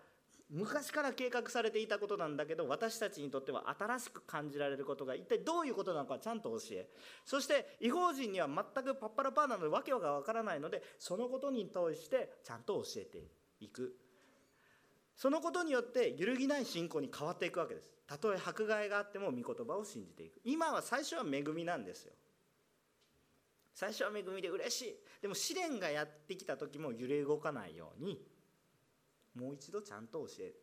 [0.49, 6.89] 昔から計画されていたことなんだけど私たちにとっては新しく感じられることが一体どういうことなのかちゃんと教え。
[7.23, 13.23] そして違法人には全くパッパラパーなので訳がわからないのでそのことに対してちゃんと教えて
[13.59, 13.95] いく。
[15.15, 17.91] そのことによって揺るぎない信仰に変わっていくわけです。
[18.07, 20.41] たとえ迫害があっても御言葉を信じていく。
[20.45, 22.13] 今は最初は恵みなんですよ。
[23.79, 24.95] 最初は恵みで嬉しい。
[25.21, 28.19] でも試練がやってきた時も揺れ動かないように
[29.33, 30.55] もう一度ちゃんと教える。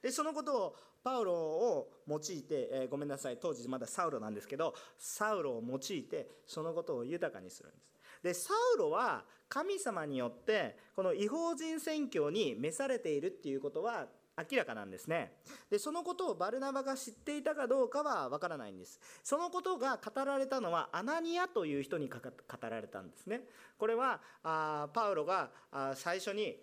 [0.00, 3.38] でそのことをパウロを用いて、えー、ごめんなさい。
[3.42, 7.92] 当時まだサウロなんですけどサウロを用いてそのことを豊かにするんです。
[8.22, 14.06] でサウロは神様によってこの違法人宣教に召されているっていうことは
[14.50, 15.32] 明らかなんですね。
[15.70, 19.00] でそのことをバルナバが知っていたかどうかはわからないんです。
[19.22, 22.18] そのことが語られたのはアナニアという人に語
[22.62, 23.42] られたんですね。
[23.78, 26.56] これはあパウロがあ最初に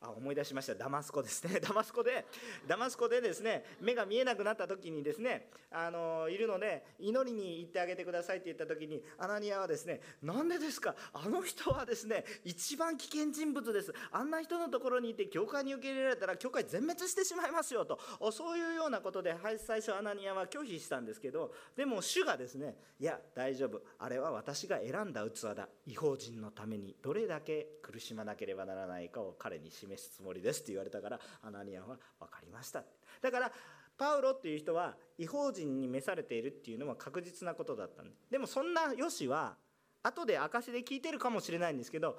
[0.00, 0.74] あ思い出しました。
[0.74, 1.58] ダマスコですね。
[1.60, 2.24] ダマスコで
[2.66, 10.94] ダマスコでですね目が見えなくなった時にですねあのいるので祈りに行ってあげてくださいって言った時にアナニアはですねなんでですか？
[11.12, 13.92] あの人はですね一番危険人物です。
[14.12, 17.98] あんな人のところにいて教会に受け入れられたら教会全滅してしまいますよと。
[18.30, 23.82] そういうようなことで最初アナニアは拒否したんですけどでも主がですねいや大丈夫。
[23.98, 25.68] あれは私が選んだ器だ。
[25.86, 32.84] 違法人のためにどれだけ苦しまなければならないかを彼に示示すつもりですって言われたからアナニアは分かりました
[33.22, 33.52] だから
[33.96, 38.14] パウロっていう人は違法人に召されているっていうのは確実なことだったんで。
[38.30, 39.56] でもそんなヨシは
[40.04, 42.16] 後で証で聞いてるかもしれないんですけど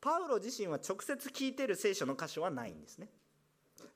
[0.00, 3.10] パウロ自身は直接聞いてる聖書の箇所はないんですね。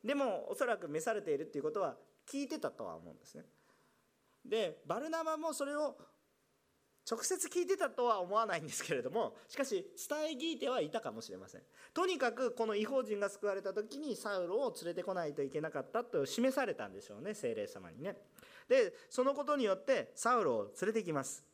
[0.05, 3.45] でもおそらく召されているっていうことは聞いてたとは思うんですね。
[4.45, 5.97] でバルナバもそれを
[7.11, 11.63] 直接聞いてたとは思わないんですけれどもしかし伝え聞いてはいたかもしれません。
[11.93, 18.17] とにかくこの違法人が救われた時にサウロを連れてこないといけなかったと示されたんでしょうね精霊様にね。
[18.69, 21.45] でそのことによってサウロを連れてきます。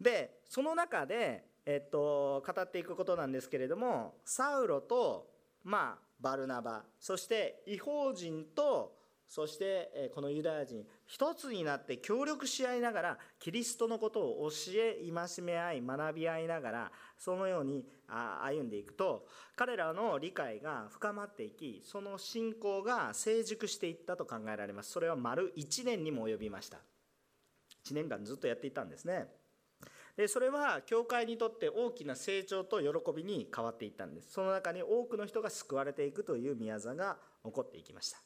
[0.00, 5.30] でその中で、えっと、語っていくことなんですけれどもサウロと
[5.64, 9.01] まあバルナバそして違法人と
[9.34, 24.90] そしてこのユダヤ人一つになって協力し合いながらキリストのことを教え戒め合い学び合いながらそのように歩んでいくと彼らの理解が深まっていきその信仰が成熟していったと考えられます。
[24.90, 26.76] それは丸1年にも及びました。
[27.86, 29.28] 1年間ずっとやっていたんですね。
[30.14, 34.32] でそれは教会にとって大きな成長と喜びに変わっていったんです。
[34.32, 37.16] その中に多くの人が救われていくという宮座が
[37.46, 38.18] 起こっていきました。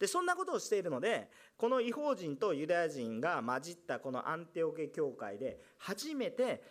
[0.00, 6.64] でそんなことをしているのでこの違法人とユダヤ人が混じったこのアンテオケ教会で初めて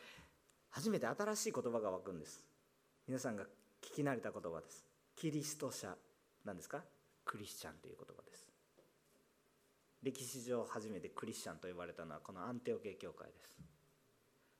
[0.71, 2.43] 初めて新しい言葉が湧くんです。
[3.07, 3.43] 皆さんが
[3.81, 4.85] 聞き慣れた言葉です。
[5.15, 5.95] キリスト者
[6.43, 6.83] なんですか？
[7.23, 8.47] クリスチャンという言葉です。
[10.01, 13.59] 歴史上初めてクリスチャンと呼ばれたのはこのアンテオケ教会です。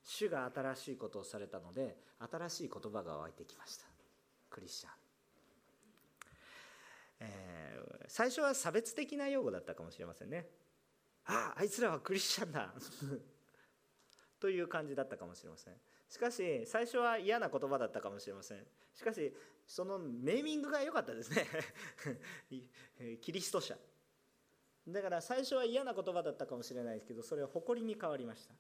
[0.04, 1.98] 主が新しいことをされたので
[2.32, 3.86] 新しい言葉が湧いてきました。
[4.50, 4.92] クリスチャン、
[7.20, 10.48] えー、最初は差別的な用語だったかもしれませんね。
[11.26, 12.74] あああいつらはクリスチャンだ。
[14.40, 15.76] という感じだったかもしれません。
[16.08, 18.66] しかし最初は嫌な言葉だったかもしれません。
[18.96, 19.34] しかし
[19.68, 21.46] そのネーミングが良かったですね。
[23.22, 23.78] キリスト者。
[24.88, 28.56] だから最初は嫌な言葉だったかもしれないですけどそれは誇りに変わりました、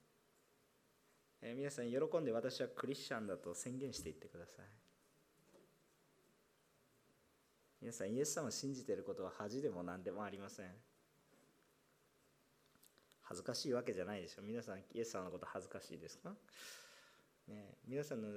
[1.42, 4.66] えー、皆さん喜んで私はクリスチャンだと宣言していってください。
[7.82, 10.66] 皆さんイエス様を信じていることは恥でも何でもありません。
[13.22, 14.42] 恥ずかしいわけじゃないでしょ。
[14.42, 16.34] 皆さんイエス様のこと恥ずかしいですか？
[17.48, 18.28] ね、皆さんの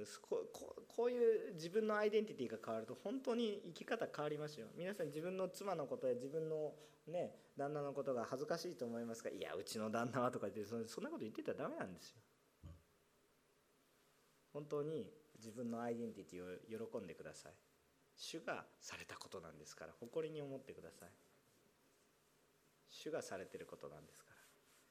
[0.87, 4.67] こういう自分のアイデンティティが変わると本当に生き方変わりますよ。
[4.75, 6.73] 皆さん自分の妻のことや自分の、
[7.07, 12.15] ね、旦那のことが恥ずかしいと思いますがいやうちの旦那はとか言ってそんなこと言ってたらダメなんですよ。
[14.53, 17.53] 本当に自分のアイデンティティを喜んでください。
[18.23, 21.09] 主がされたことなんですから誇りに思ってください。
[22.87, 24.37] 主がされてることなんですから。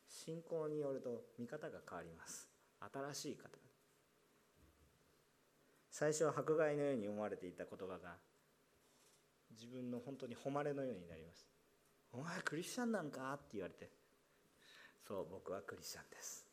[0.07, 2.47] 信仰によると見方が変わります。
[2.93, 3.49] 新しい方。
[5.91, 8.17] 最初は迫害のように思われていた言葉が
[9.51, 11.47] 自分の本当に誉れのようになります。
[12.13, 13.33] お前クリスチャンなんか？
[13.33, 13.91] って言われて。
[15.09, 16.47] そう僕はクリスチャンです。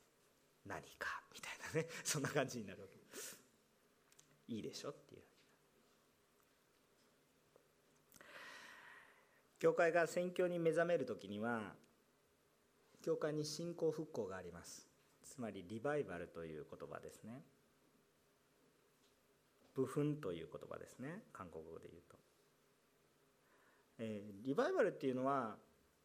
[0.66, 1.22] 何か？
[1.34, 1.88] みたいなね。
[2.06, 2.98] そんな感じになるわけ。
[4.48, 4.92] いいでしょ？
[4.92, 5.22] っていう。
[9.60, 11.74] 教会が宣教に目覚める時には
[13.02, 14.88] 教会に信仰復興があります。
[15.24, 17.42] つまりリバイバルという言葉ですね。
[19.76, 21.24] 部分という言葉ですね。
[21.32, 22.18] 韓国語で言うと、
[24.00, 25.56] えー、リバイバルっていうのは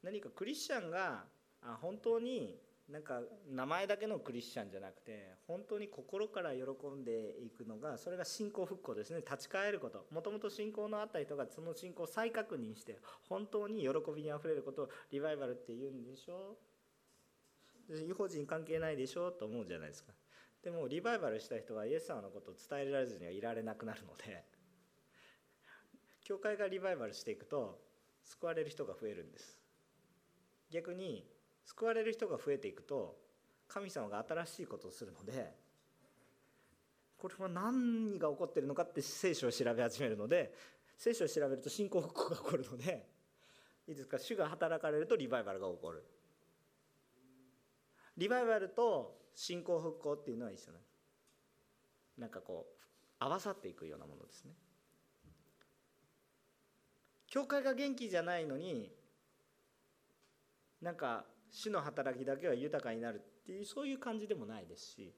[0.02, 1.24] 何かクリスチャンが
[1.80, 2.56] 本当に
[2.90, 6.60] なんか名前だけのクリスチャンじゃなくて本当に心から喜
[6.94, 9.20] んでいくのがそれが信仰復興ですね。
[9.20, 10.06] 立ち返ること。
[10.10, 16.56] もともと信仰のあった人がその信仰を再確認して本当に喜びにあふれることをリバイバルって言うんでしょ？
[17.88, 19.30] う違法人関係ないでしょ？
[19.30, 20.12] と思うじゃないですか。
[20.62, 24.44] でもリバイバルした人はイエス様のことを伝えられずにはいられなくなるので
[26.22, 27.80] 教会がリバイバルしていくと
[28.24, 29.58] 救われる人が増えるんです。
[30.70, 31.26] 逆に
[31.64, 33.16] 救われる人が増えていくと
[33.68, 35.54] 神様が新しいことをするので
[37.16, 40.52] これは何が起こってるのかって聖書を調べ始めるので
[40.98, 43.06] 聖書を調べると信仰復興が起こるので
[43.88, 44.18] いいですか？
[44.18, 46.04] 主が働かれるとリバイバルが起こる。
[48.16, 50.94] リバイバルと信仰復興っていうのは一緒なんです
[52.16, 52.74] なんかこう
[53.18, 54.52] 合わさっていくようなものですね。
[57.26, 58.92] 教会が元気じゃないのに
[60.80, 61.24] なんか
[61.54, 65.14] 主の働きだけは豊かになるっていうそういう感じでもないですし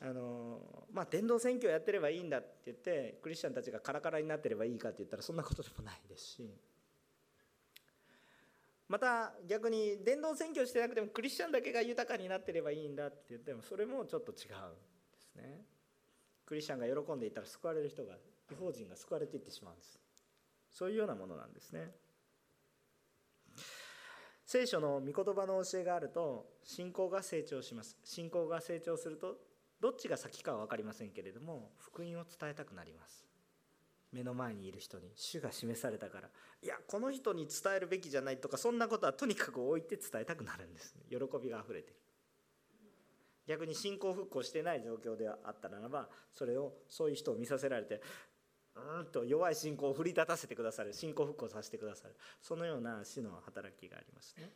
[0.00, 0.60] あの
[0.92, 6.48] まあ伝道選挙やってればいいんだって言ってクリスチャンたちがカラカラになってればいいかって言ったらそんなことでもないですし
[8.88, 15.62] また逆に伝道宣教してなくてもクリスチャンだけが豊かになってればいいんだって言ってもそれもちょっと違うんですね。
[16.46, 18.14] クリスチャンが喜んでいたら救われる人が
[18.50, 20.00] 違法人が救われていってしまうんです。
[20.70, 21.92] そういうようなものなんですね。
[24.52, 27.96] 聖書の御言葉の教えがあると信仰が成長します。
[28.02, 29.36] 信仰が成長すると
[29.80, 33.24] どっちが先かは分かりませんけれども福音を伝えたくなります。
[34.12, 36.28] 目の前にいる人に主が示されたから
[36.64, 40.96] いやこの人に伝えるべきじゃないとかそんなことはとにかく置いて伝えたくなるんです。
[41.08, 41.94] 喜びがあふれてる。
[43.46, 48.00] 逆に信仰復興してない状況であったならばそれをそういう人を見させられて
[48.76, 54.50] うんと弱い信仰を奮い立たせてくださる信仰復興させてくださるそのような死の働きがありますね。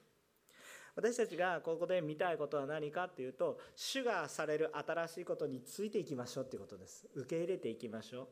[0.97, 7.09] 私たちがここで見たいことは何かっていうと主がされる新しいことについていきましょうっていうことです。
[7.15, 8.29] 受け入れていきましょう。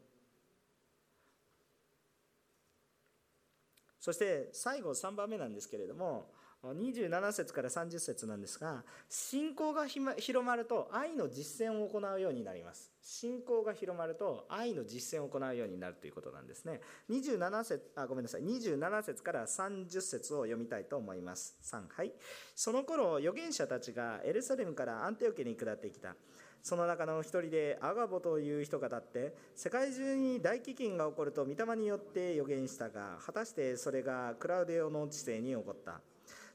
[3.99, 6.33] そして最後3番目なんですけれども
[6.69, 12.93] 27節から30節なんですが信仰が広まると愛の実践を行うようになります。
[13.03, 16.81] 信仰が広まると愛の実践を行うようになるということなんですね。
[17.11, 18.43] 27節あごめんなさい。
[18.43, 21.57] 27節から30節を読みたいと思います。
[21.65, 22.13] 3はい
[22.55, 26.15] その頃預言者たちがエルサレムからアンテオケに下ってきた。
[26.63, 36.01] その中の一人でアガボという人が立って世界中に大飢饉が起こると御霊によって予言したが果たしてそれがクラウデオの知性に起こった。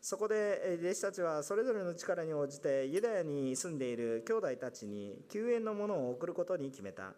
[0.08, 7.12] そこで弟子たちはそれぞれの力に応じてユダヤに住んでいる兄弟たちに救援のものを送ることに決めた。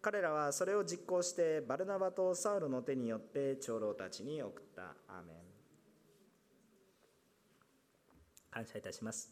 [0.00, 4.82] 彼らはそれを実行してバルナバとサウルの手によって長老たちに送った。
[4.82, 5.36] アーメン。
[8.52, 9.28] 感謝いたします。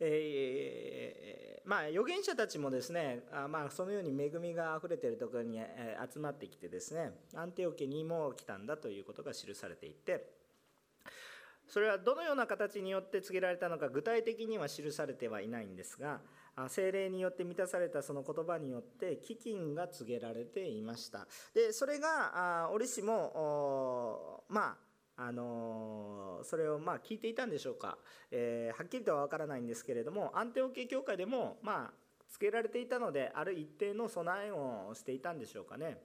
[0.00, 5.60] えー、まあ預言者たちもですねあまあそのように恵みがあふれているところに
[6.10, 10.37] 集まってきてですねアンテオ家にも来たんだということが記されていて
[11.68, 16.20] それはどのような形によって告げられたのか具体的には記されてはいないんですが
[16.68, 21.28] 精霊によって満たされたその言葉によって飢饉が告げられていました。
[21.54, 24.88] でそれが折しもまあ
[25.20, 27.98] あのそれをまあ聞いていたんでしょうか、
[28.30, 31.92] えー、はっきりとは分からないんですけれどもアンテオ系教会でもまあ
[32.30, 35.98] 告げられていたのである一定の備えをしていたんでしょうかね。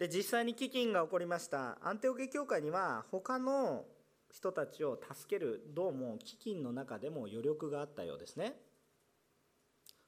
[0.00, 1.76] で実際に飢饉が起こりました。
[1.82, 3.84] アンテオ系教会には他の
[4.32, 8.54] 人たちを助けるどうも飢饉の中でも余力があったようですね。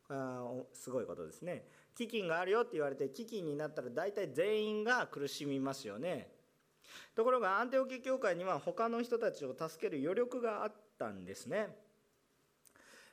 [0.08, 1.66] あすごいことですね。
[1.94, 6.32] 飢饉があるよって言われて飢饉になったら大体全員が苦しみますよね。
[7.14, 11.68] ところがアンテオケ教会には他の人たちを助ける余力があったんですね、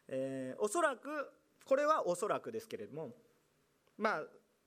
[0.07, 1.29] えー、おそらく
[1.65, 3.09] これはおそらくですけれども
[3.97, 4.23] まあ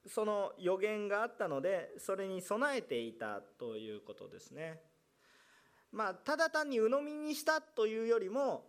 [0.06, 4.80] その予言があったのでそれに備えていたということですね。
[5.92, 8.64] まあただ単に鵜呑みにしたというよりも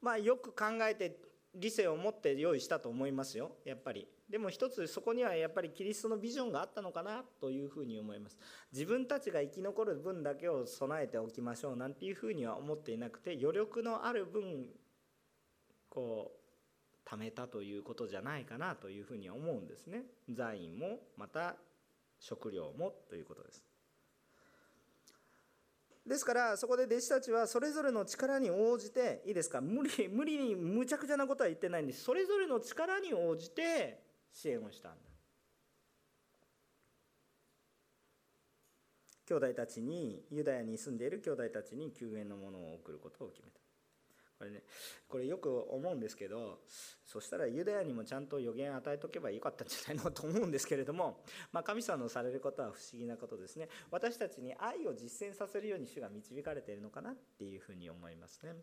[0.00, 1.18] まあよく考えて
[1.54, 3.52] 理性を持って用意したと思いますよ。
[3.64, 4.06] やっぱり。
[4.28, 8.38] でも一つそこにはやっぱりキリストのビジョンがあったのかなというふうに思います。
[8.72, 14.66] 自分たちが生き残る分だけを備えておきましょうなんていうふうには思っていなくて余力のある分
[15.90, 16.43] こう
[17.06, 20.04] 貯めたということじゃないかなというふうに思うんですね。
[20.30, 21.56] 財員もまた
[22.18, 23.62] 食料もということです。
[26.06, 29.60] ですからそこで弟子たちはそれぞれの力に応じていいですか？
[29.62, 32.04] 無理無理に無茶苦茶なことは言ってないんです。
[32.04, 34.98] それぞれの力に応じて支援をしたんだ。
[39.26, 43.63] 兄弟たちにユダヤに住んでいる兄弟たちに救援のものを送ることを決めた。
[44.44, 44.62] これね
[45.08, 46.58] これよく思うんですけど
[47.04, 51.22] そしたらユダヤにもちゃんと予言与えとけばよかったんじゃないのと思うんですけれども、
[51.52, 53.68] まあ、神様のされることは不思議なことですね。
[53.90, 58.54] 私たちに愛を実践させるように主が導かれているのかなっていうふうに思いますね。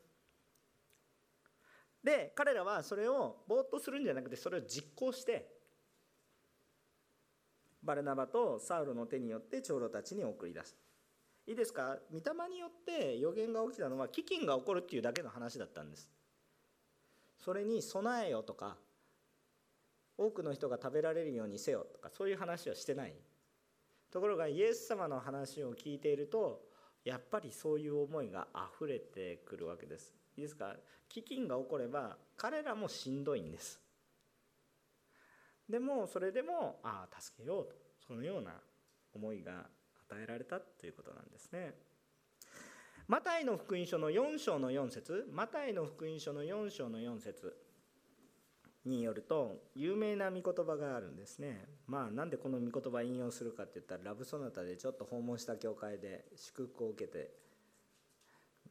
[2.04, 5.48] で彼らはそれをぼーっとするんじゃなくてそれを実行して
[7.84, 10.76] バルナバとサウルの手によって長老たちに送り出す。
[11.52, 11.98] いいですか？
[12.14, 16.10] 御霊によって予言が起きたのは飢饉が起こるっていうだけの話だったんです。
[17.44, 18.78] それに備えよとか
[20.18, 23.14] 多くの人が食べられるようにせよとかそういう話はしてない。
[24.12, 26.62] ところがイエス様の話を聞いていると
[27.04, 28.48] やっぱりそういう思いが
[28.78, 30.14] 溢れてくるわけです。
[30.38, 30.78] いいですか？
[31.14, 33.82] 飢饉が起これば彼らもしんどいんです。
[35.68, 37.76] でもそれでもああ助けようと
[38.08, 38.54] そのような
[39.14, 39.66] 思いが
[40.12, 41.74] 与えられたということなんですね。
[43.08, 47.58] マタイの福音書の4章の4節マタイの福音書の4章の4節
[48.86, 51.66] によると有名な御言葉があるんですね。
[51.88, 57.32] まあなんでこの御言葉引用するかって言ったらラブソナタでちょっと訪問した教会で祝福を受けて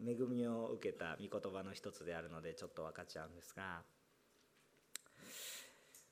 [0.02, 3.82] 恵みを受けた御言葉の一つであるのでちょっと分かっちゃうんですが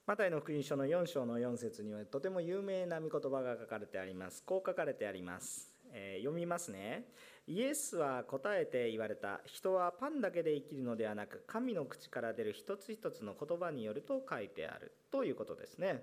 [0.09, 4.43] マタイの福音書の4章の4節にはとても有名な御言葉が書かれてあります。
[4.43, 5.71] こう書かれてあります。
[5.93, 7.05] えー、読みますね。
[7.47, 9.43] イエスは答えて言われた。
[9.45, 16.03] 人はパンだけで生きるのではなく、神の口から出る一つ一つの言葉によると書いてあるということですね。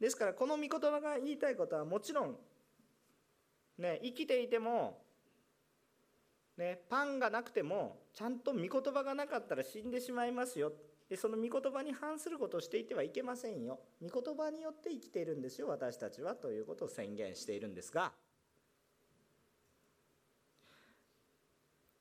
[0.00, 2.36] ですから、この御言葉が言いたいことはもちろん、
[3.76, 5.02] ね、生きていても、
[6.56, 10.72] ね、パンがなくても、ちゃんと御言葉がなかったら死んでしまいますよ。
[11.08, 13.80] でその御言葉に反することをしていてはいけませんよ。
[14.02, 18.12] 御言葉によって生きているんですよ私たちはということを宣言しているんですが。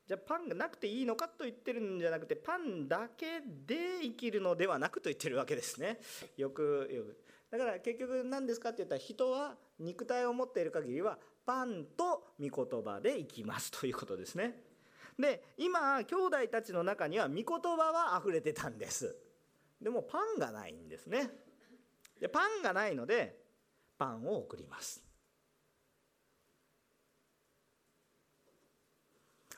[0.06, 6.00] じゃあパンがなくていいのかと言ってるんじゃなくてパンだけで生きるのではなくと言ってるわけですね。
[6.38, 7.18] よくよく。
[7.50, 14.73] だから結局何ですかって言ったら人は肉体を持っている限りはパンと御言葉で生きますということですね。
[15.20, 19.16] で今兄弟たちの中には御言葉は溢れてたんです。
[19.82, 21.30] でもパンがないんですね。
[22.20, 23.38] でパンがないので
[23.98, 25.04] パンを送ります。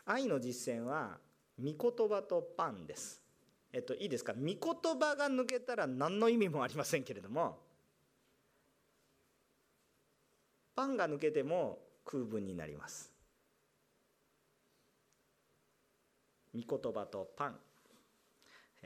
[0.06, 1.18] 愛の実践は
[1.58, 3.22] 御言葉とパンです。
[3.72, 4.34] えっといいですか？
[4.34, 4.58] 御言
[5.00, 7.60] 葉が抜けたら何の意味もありませんけれども
[10.76, 13.15] パンが抜けても空分になります。
[16.56, 17.60] 御言葉とパン。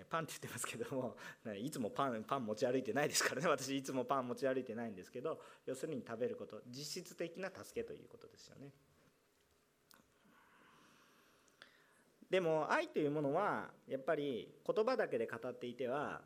[0.10, 1.18] パンって言ってますけども
[1.56, 3.48] いつもパンパン持ち歩いてないですからね。
[3.50, 8.72] 私いつもパン持ち歩いてないんですけど要するに食べること実質的な助けということですよね。
[12.30, 16.22] でも愛というものはやっぱり言葉だけで語っていては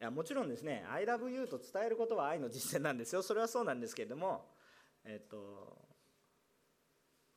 [0.00, 3.22] いやもちろんですね「ILOVEYOU」と伝えることは愛の実践なんですよ。
[3.22, 4.50] それはそうなんですけれども
[5.04, 5.78] えっと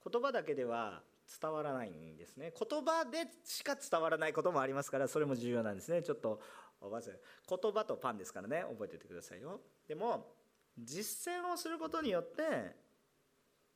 [0.10, 1.04] 言葉だけでは
[1.42, 2.54] 伝わらないんですね。
[2.58, 6.02] 言葉でしか伝わらないこともありますからそれも重要なんですね。
[6.02, 6.42] ちょっと
[6.80, 7.20] 覚え
[7.50, 8.64] 言葉とパンですからね。
[8.70, 9.62] 覚えておいてくださいよ。
[9.88, 10.34] でも
[10.78, 12.76] 実践をすることによって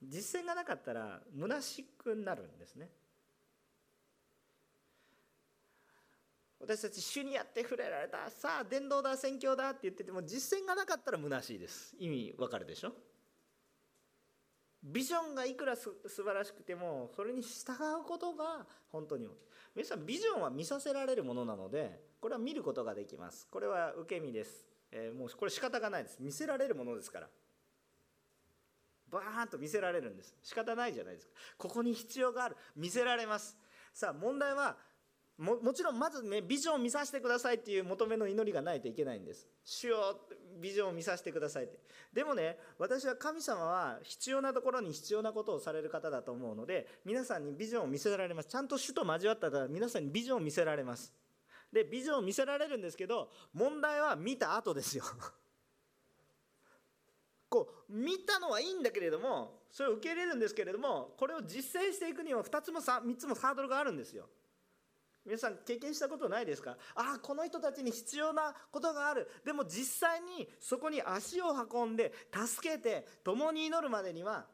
[0.03, 2.89] 実践がなかったら虚しくなるんですね。
[6.59, 8.29] 私たち主にやって触れられた。
[8.29, 11.95] さあ伝道だ宣教だって言ってても実践がなかったら虚しいです。
[11.99, 12.93] 意味わかるでしょ？
[14.83, 19.27] ビジョンがいくらす素晴らしくてもそれに従うことが本当に
[19.75, 23.47] 皆さんビジョンは見させられるものなのでこれは見ることができます。
[23.49, 26.17] これは受け身です、えー、もうこれ仕方がないです。
[26.19, 27.27] 見せられるものですから。
[29.09, 30.35] バーンと見せられるんです。
[30.41, 31.33] 仕方ないじゃないですか。
[31.57, 32.57] ここに必要がある。
[32.75, 33.57] 見せられます。
[33.93, 34.77] さあ問題は
[35.41, 39.47] ももちろんまずねビジョンを見させてくださいっていう求めの祈りがないといけないんです。
[39.65, 40.15] 主よ
[40.61, 41.79] ビジョンを見させてくださいって。
[42.13, 48.49] でもね私は神様は必要なところに必要なことをされる方だと思うので皆さんにビジョンを見せられます。
[48.49, 51.11] ちゃんと主と交わったら皆さんにビジョンを見せられます。
[51.73, 55.03] でビジョンを見せられるんですけど問題は見た後ですよ。
[57.49, 64.29] こう見たのはいいんだけれどもそれを受け入れるんですけれどもこれを実践していくには2つも 3, 3つもハードルがあるんですよ。
[65.25, 66.77] 皆さん経験したことないですか？
[66.95, 69.29] ああこの人たちに必要なことがある。
[69.45, 74.45] でも実際にそこに足を運んで助けて共に祈るまでには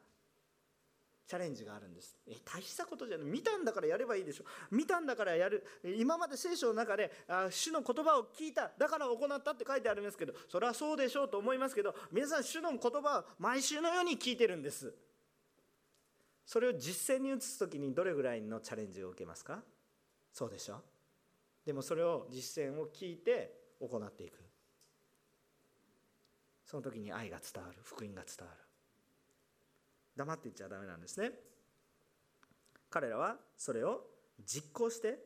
[1.26, 2.16] チャレンジがあるんです。
[2.26, 3.26] え大したことじゃない。
[3.26, 4.44] 見たんだからやればいいでしょ。
[4.70, 5.64] 見たんだからやる。
[5.96, 14.94] 今まで聖書の中であ主の言葉を聞いただから行ったって書いてありますけどそれはそうでしょうと思いますけど皆さん主の言葉を毎週のように聞いてるんです。
[16.46, 19.62] それを実践に移す時にどれぐらいのチャレンジを受けますか？
[20.38, 20.80] そうでしょ？
[21.66, 24.38] でもそれを実践を聞いて行っていく。
[26.64, 27.80] その時に愛が伝わる。
[27.82, 28.60] 福音が伝わる。
[30.14, 31.32] 黙っていっちゃダメなんですね。
[32.88, 34.04] 彼らはそれを
[34.46, 35.18] 実行して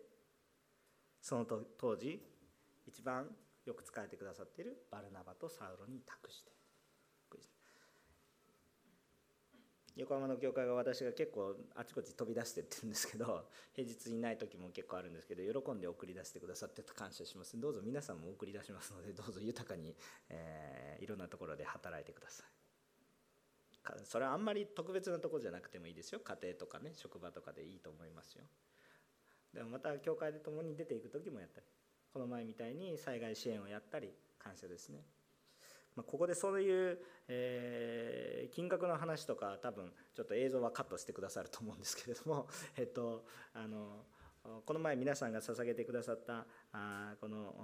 [1.21, 2.19] その当時
[2.87, 3.27] 一番
[3.67, 6.53] よく使えてくださっているバルナバとサウロに託して。
[9.97, 17.61] 横浜の教会は私が結構あちこち飛び出してってるんですけど 平日にない時も結構あるんですけど喜んで送り出してくださって感謝します。
[17.61, 19.95] どうぞ皆さんも送り出しますのでどうぞ豊かに、
[20.31, 22.47] えー、いろんなところで働いてください。
[24.05, 26.21] それはあんまり特別なところじゃなくてもいいですよ。
[26.21, 28.45] 家庭とかね職場とかでいいと思いますよ。
[29.53, 31.67] でもまた教会で共に出ていく時もやったり
[32.13, 35.05] この前みたいに災害支援をやったり感謝ですね。
[35.97, 43.25] まここでそういう、えー、金額の話とか多分ちょっと映像はカットしてくださると思うんですけれども、 えっと、
[43.55, 44.05] あの
[44.67, 47.55] この前皆さんが捧げてくださったあこの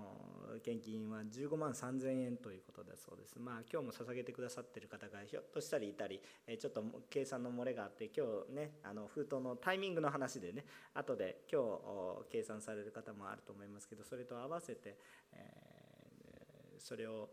[0.62, 3.36] 献金は15万3000円ということだそうです。
[3.40, 10.64] まあ今日も捧げてくださってる方がひょっとしたりいたり、えちょっと計算の漏れがあって今日ねあの封筒のタイミングの話でね
[10.94, 14.96] 後で今日計算される方もあると思いますけどそれと合わせて、
[15.32, 17.30] えー、それを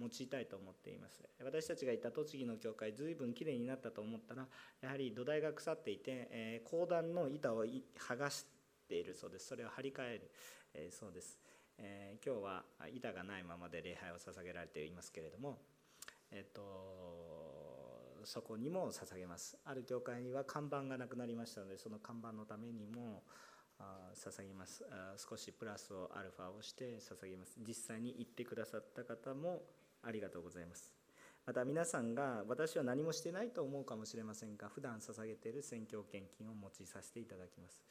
[0.00, 1.22] 用いたいと思っています。
[1.42, 4.46] 私たちがいた栃木の教会ずいぶんきれいになったと思ったら
[4.80, 8.46] やはり土台が腐っていて、えー、講談の板を剥がし
[8.88, 9.46] ているそうです。
[9.48, 10.30] それを張り替える、
[10.74, 11.38] え、そうです、
[11.78, 15.58] え、今日は板がないままで礼拝を捧げられていますけれども
[16.30, 19.56] えっ、とそこにも捧げます。
[19.64, 23.22] ある教会には看板がなくなりましたのでその看板のためにも
[24.14, 24.84] 捧げます。
[25.16, 27.58] 少しプラスをアルファをして捧げます。
[27.66, 29.62] 実際に言ってくださった方も
[30.02, 30.94] ありがとうございます。
[31.46, 37.82] また皆さんが私は何もしてないと思うかもしれませんが普段捧げている宣教献金を用いさせていただきます。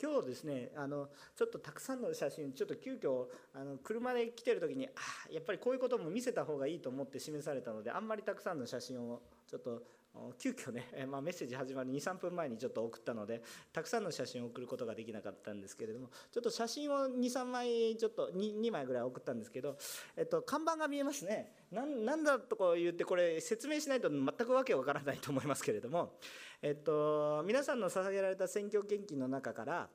[0.00, 3.24] 今日ですねあのちょっとたくさんの写真ちょっと急遽
[3.54, 4.90] あの車で来てる時にあ
[5.32, 9.82] やっぱりこういうことも見せた方がいいと思って示されたのであんまりたくさんの写真をちょっと
[10.38, 13.42] 急遽ね、まあ、メッセージ始まる23分前にちょっと送ったので
[13.72, 19.76] たくさんの写真を送ることができなかったんですけれどもちょっと写真を23枚ちょっと 2, 2枚ぐらい送ったんですけど、
[20.16, 21.52] えっと、看板が見えますね。
[21.70, 26.14] なんだとか言ってこれ説明しないと全くわけわからないと思いますけれども、
[26.62, 29.88] えっと、皆さんの捧げられた選挙献金の中から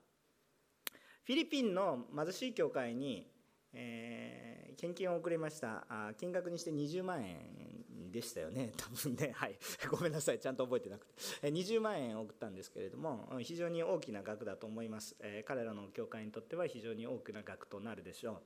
[1.26, 3.26] フィリピンの貧しい教会に、
[3.74, 5.86] えー、献金を送りました。
[5.90, 8.74] あ金額にして20万円でしたよね。
[8.78, 9.32] 多分ね。
[9.34, 9.58] はい。
[9.90, 10.40] ごめんなさい。
[10.40, 11.14] ちゃんと覚えてなくて。
[11.50, 18.42] 20万円送ったんですけれども非常に大きな額だと思います、え彼らの教会にとっては非常に大きな額となるでしょう、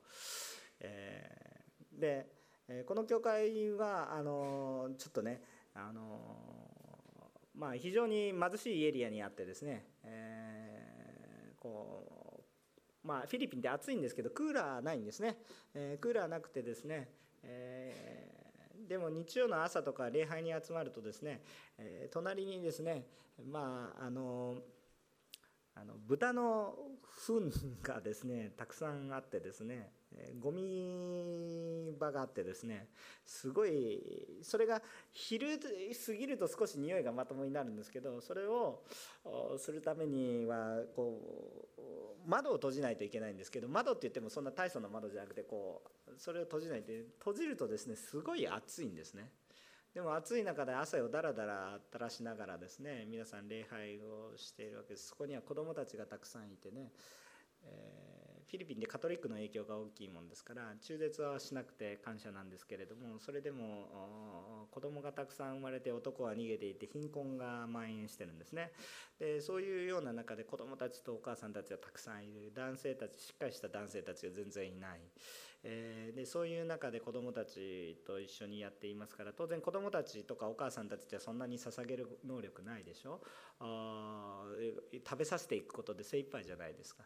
[0.80, 5.42] えー、でこの教会はあのちょっとね
[5.74, 10.78] あのまあ非常に貧しいエリアにあってですね、えー
[11.58, 12.17] こう
[13.08, 15.38] まあフィリピンって暑いんですけどクーラーないんですね、
[15.74, 17.08] えー、クーラーなくてですね、
[17.42, 21.40] えー、でも日曜の朝とか礼拝に集まるとですね、
[21.78, 23.06] えー、隣にですね
[23.50, 24.56] まああの
[25.74, 26.74] あの豚の
[27.24, 27.50] 糞
[27.82, 29.90] がですねたくさんあってですね
[30.40, 32.86] ゴミ場があってですね
[33.26, 34.00] すごい
[34.42, 34.80] それが
[35.12, 38.82] 昼過ぎると少し匂いがまともになるんですけどそれを
[39.58, 41.20] するためにはこ
[41.76, 49.30] う窓を閉じないといけないんですけど窓って言ってもそんな大層な窓じゃなくてこうそれを閉じないと閉じるとですねすごい暑いんですね。
[49.94, 56.92] でも暑い中で汗をだらだら垂らしながらですね皆さん礼拝をしているわけですそこには子どもたちがたくさんいてね、
[57.64, 58.17] えー
[58.48, 68.72] フィリピンでカトリックの影響が大きいもんですから中絶はしなくて感謝なんですけれどもそれでも子供がたくさん生まれて男は逃げていて貧困が蔓延してるんですね。
[69.18, 72.52] でそういうような中で子供たちとお母さんたちはたくさんいる。
[72.54, 75.00] 男性たちしっかりした男性たちが全然いない。
[75.64, 83.20] えー、でそういう中で子どもたちと一緒にやっていますから当然子どもたちとかお母さんたちってそんなに捧げる能力ないでしょ？
[83.60, 84.44] あ
[85.04, 87.02] 食べさせていくことで精一杯じゃないですか、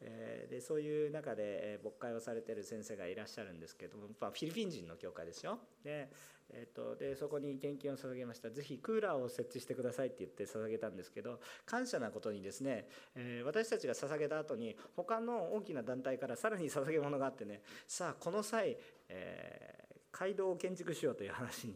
[0.00, 5.58] えー、でそういう中で牧会をされてる先生がいらっしゃるんですけども、まあ、フィリピン人の教会ですよ。
[5.84, 6.08] で
[6.52, 8.50] えーと、でそこに献金を捧げました。
[8.50, 18.76] ぜひクーラーを設置してくださいって言って捧げたんですけど感謝なことにですね、えー、私たちが捧げた後に他の大きな団体からさらに捧げ物があってねさあこの際、
[19.08, 21.68] えー、街道を建築しようという話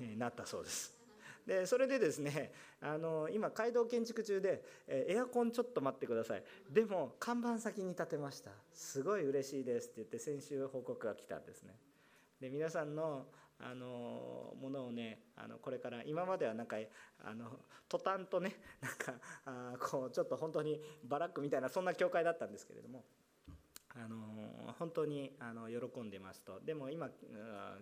[0.00, 0.94] になったそうです。
[1.46, 6.42] でそれでですねあの今街道建築中で、えエアコンちょっと待ってください。
[6.70, 8.50] でも看板先に立てました。
[8.72, 11.74] すごい嬉しいですって言って先週報告が来たんですね。
[12.40, 13.26] で皆さんの
[13.64, 16.76] あのものをねあのこれから今まではなんか
[17.24, 17.46] あの
[17.88, 19.14] 途端とね なんか
[19.46, 23.04] あこうちょっと本当にバラックみたいなそんな教会だったんですけれども。
[23.96, 27.10] あの本当にあの喜んでますとでも今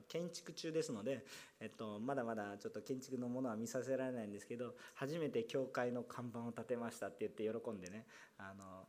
[0.08, 1.24] 建築中ですので、
[1.58, 8.04] えっと、まだまだちょっと建築のものは見させられないんですけど初めて教会の看板を立てましたって言って喜んでね
[8.36, 8.86] あの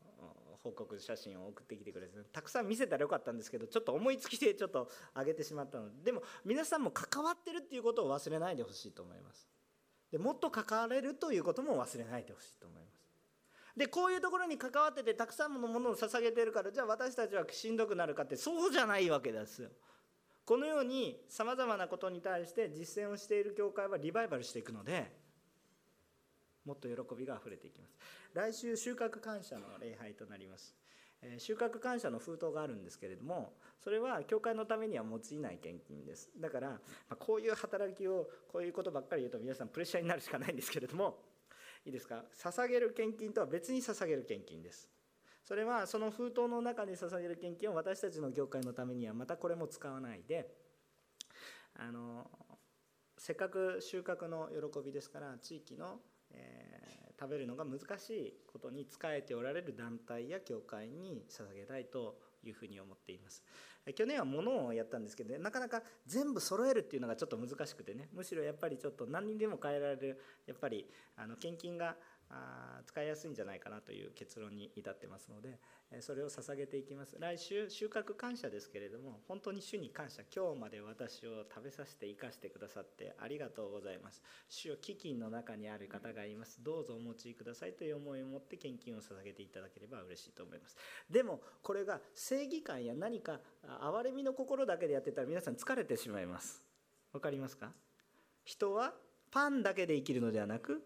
[0.63, 9.47] 報告写真を送ってきてくれてたくさん見せたらよかったんですけどちょっと思いつきでちょっと上げてしまったのででも皆さんも関わってるっていうことを忘れないでほしいと思います。
[10.11, 13.03] でもっと関われるということも忘れないでほしいと思います。
[13.75, 19.69] でこういうところに関わっててたくさんのものを捧げてるからじゃあ私たちはしんどくなるかってそうじゃないわけですよ。
[20.45, 25.11] このようにさまざまなことに対して実践をしている教会はリバイバルしていくので
[26.65, 27.97] もっと喜びがあふれていきます。
[28.33, 30.75] 来週収穫感謝の礼拝となります。
[31.37, 36.29] 収穫感謝の封筒があるんですけれどもそれは教会のためには用いない献金です。
[36.37, 41.17] だから、ま、こういう働きをこういうことばっかり言うと皆さんプレッシャーになるしかないんですけれども
[41.85, 42.25] いいですか？
[42.35, 44.89] 捧げる献金とは別に捧げる献金です。
[45.45, 50.49] それはその封筒の中に捧げる献金を私たちの教会のためにはまたこれも使わないで
[51.75, 52.29] あの
[53.17, 55.99] せっかく収穫の喜びですから地域の、
[56.31, 63.43] えー食べるのが難しいことに仕えておられる団体や教会に捧げたいというふうに思っています。
[63.95, 71.97] 去年は物をやったんですけど、なかなか全部揃えるっていうのがちょっと難しくてねむしろやっぱりちょっと何にでも変えられるやっぱりあの献金が
[72.29, 75.59] あ使いやすいんじゃないかなという結論に至ってますので
[76.01, 77.15] それを捧げていきます。
[77.19, 80.23] 来週収穫感謝ですけれども本当に主に感謝。
[80.35, 84.21] 今日まで私を食べさせて生かしてくださってありがとうございます。
[84.49, 86.63] 主よ飢饉の中にある方がいます。
[86.63, 90.75] どうぞお持ちくださいという思いを持って献金を捧げていただければ嬉しいと思います。
[91.09, 93.39] でもこれが正義感や何か
[93.81, 96.63] 憐れみの心だけでやってたら皆さん疲れてしまいます。
[97.11, 97.71] 分かりますか？
[98.45, 98.93] 人は
[99.31, 100.81] パンだけで生きるのではなく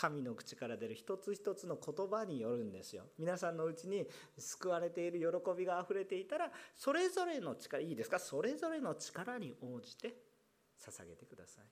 [0.00, 3.02] 神の口から出る一つ一つの言葉によるんですよ。
[3.18, 4.06] 皆さんのうちに
[4.38, 5.26] 救われている喜
[5.58, 8.20] びがあふれていたらそれぞれの力いいですか？
[8.20, 10.14] それぞれの力に応じて
[10.78, 11.64] 捧げてください。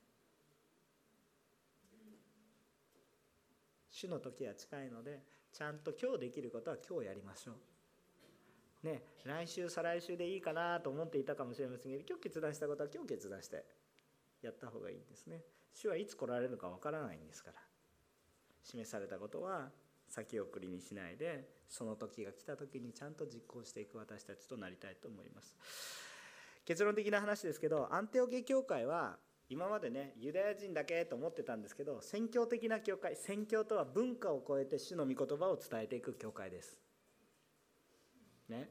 [3.93, 5.23] 主の時は近いので
[5.53, 8.87] ちゃんと今日できることは今日やりましょう。
[8.89, 13.65] ね来週再来週でいいかなと思っていたかもしれませんけど今日決断したことは今日決断して
[14.43, 15.43] やった方がいいんですね。
[15.73, 17.66] 主はいつ来られるかわからないんですから。
[18.67, 19.71] 示されたことは
[20.09, 25.57] 先送りにしないでその時が来た時にちゃんと実行していく私たちとなりたいと思います。
[26.65, 36.81] 結論的な話ですけどアンテオゲ教会は今までねユダヤ人だけと思ってたんですけど宣教的な教会宣教とは文化を超えて主の御言葉を伝えていく教会です。
[38.49, 38.71] ね。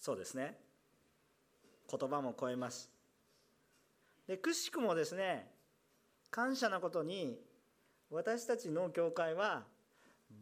[0.00, 0.56] そうですね。
[1.90, 2.90] 言葉も超えます。
[4.28, 5.48] でくしくもですね
[6.30, 7.38] 感謝なことに
[8.10, 9.64] 私たちの教会は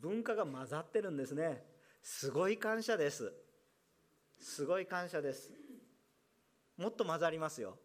[0.01, 1.63] 文化が混ざってるんですね。
[2.03, 3.33] すごい感謝です。
[4.39, 5.51] すごい感謝です。
[6.77, 7.79] もっと混ざりますよ。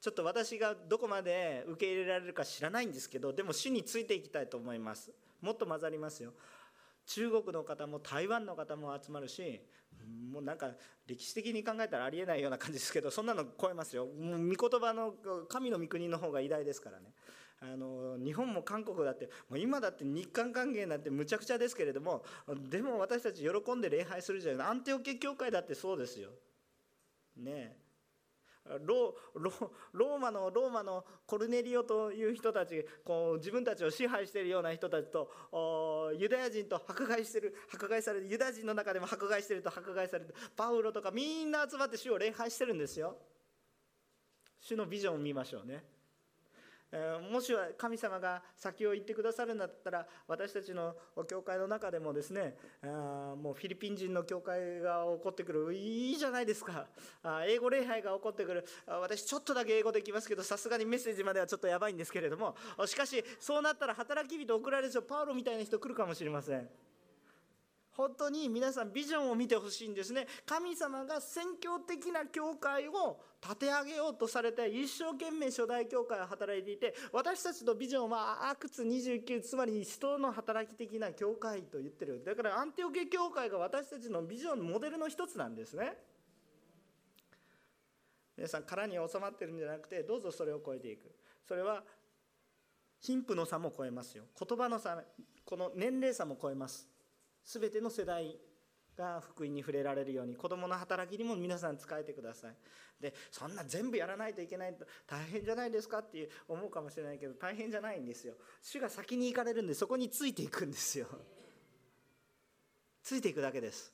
[0.00, 5.10] ちょっと私がどこまで受け入れられるか知らないんですけどでも主についていきたいと思います。
[5.40, 6.34] もっと混ざりますよ。
[7.06, 9.62] 中国の方も台湾の方も集まるし
[10.30, 10.72] もうなんか
[11.06, 14.04] 歴史的に考えたらありえないような感じですけどそんなの超えますよ。
[14.04, 15.14] もう御言葉の
[15.48, 17.14] 神の御国の方が偉大ですからね。
[17.72, 22.22] あの日本も韓国だってもう今だって日韓関係なんてむちゃくちゃですけれども
[22.70, 26.30] でも私たち喜んで礼拝するじゃないアンテオケ教会だってそうですよ。
[27.36, 27.76] ね
[28.86, 29.14] ロ
[29.92, 35.30] ローマのローマのコルネリオという人たちこう自分たちを支配しているような人たちと
[36.18, 43.18] ユダヤ人と迫害してる迫害されるユダヤ人の中でも迫害してると迫害されるパウロとかみんな集まって主を礼拝してるんですよ。
[44.60, 45.84] 主のビジョンを見ましょうね。
[47.30, 50.94] もしは神様が先を言ってくださるんだったら私たちの
[51.28, 56.86] 教会の中でもですねもうフィリピン人の教会が起こってくるいいじゃないですか。
[57.46, 58.64] 英語礼拝が起こってくる。
[58.86, 62.54] 私ちょっとだけ英語できますけどさすがにメッセージまではちょっとやばいんですけれども。
[62.86, 66.68] しかしそうなったら働き人送られる人パウロみたいな人来るかもしれません。
[67.96, 70.26] 本当に皆さんビジョンを見てほしいんですね。
[70.44, 82.22] 神様が宣教的な教会を立て上げようとされて一生懸命初代教会を働いていて私たちのビジョンはアクツ29つまり人の働き的な教会と言ってる。
[82.24, 85.96] だからアンティオケ教会が私たちのビジョンモデルの一つなんですね。
[88.36, 91.14] 皆さん殻に収まってるんじゃなくてどうぞそれを超えていく。
[91.46, 91.84] それは
[93.00, 94.24] 貧富の差も超えますよ。
[94.36, 95.04] 言葉の差
[95.44, 96.88] この年齢差も超えます。
[97.44, 98.38] 全ての世代
[98.96, 102.54] が福音に触れられるように子どもの働きにも皆さん使えてください。
[103.00, 108.34] でそんな全部やらないといけないと大変じゃないですかって思うかもしれないけど大変じゃないんですよ。
[108.62, 111.06] 主が先に行かれるんでそこについていくんですよ。
[113.02, 113.92] ついていくだけです。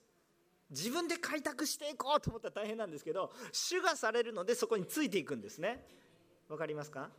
[0.70, 5.84] 自分で開拓していこうと思ったら大変なんですけど主がされるのでそこについていくんですね。
[6.48, 7.10] わかりますか？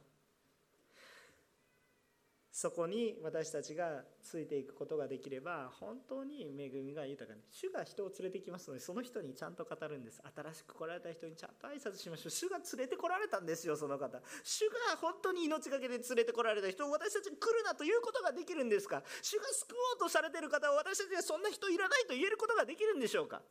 [2.53, 10.21] そこに私たちがついていくことができれば本当に恵みが豊かに主が人を連れてきますのでその人にちゃんと語るんです。
[10.35, 12.29] 新しく来られた人にちゃんと挨拶しましょう。
[12.29, 14.19] 主が連れてこられたんですよその方。
[14.43, 19.01] 主が本当に命がけで連れてこられた人を私たちに来るなということができるんですか？
[19.21, 23.41] 主が救おうとされてる方を私たちがそんな人いらないと言えることができるんでしょうか？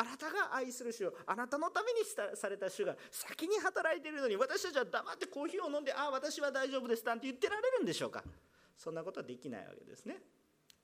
[0.00, 2.00] あなたが愛する主をあなたのために
[2.34, 8.24] された主が先に働いているのに私たちは黙ってコーヒーを飲んでああ私は大丈夫ですなんて言ってられるんでしょうか。
[8.78, 10.16] そんなことはできないわけですね。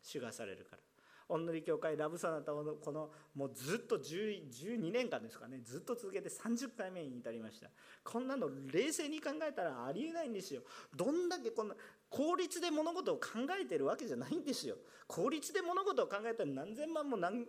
[0.02, 0.82] 主がされるから。
[1.28, 5.60] おんぬり教会ラブソナタをこのもうずっと12年間ですかね。
[5.64, 7.68] ずっと続けて30回目に至りました。
[8.04, 10.60] こんなの冷静に考えたらありえないんですよ。
[10.94, 11.74] どんだけこんな
[12.10, 13.22] 効率で物事を考
[13.60, 14.76] えてるわけじゃないんですよ。
[15.08, 17.46] 効率で物事を考えたら何千万も何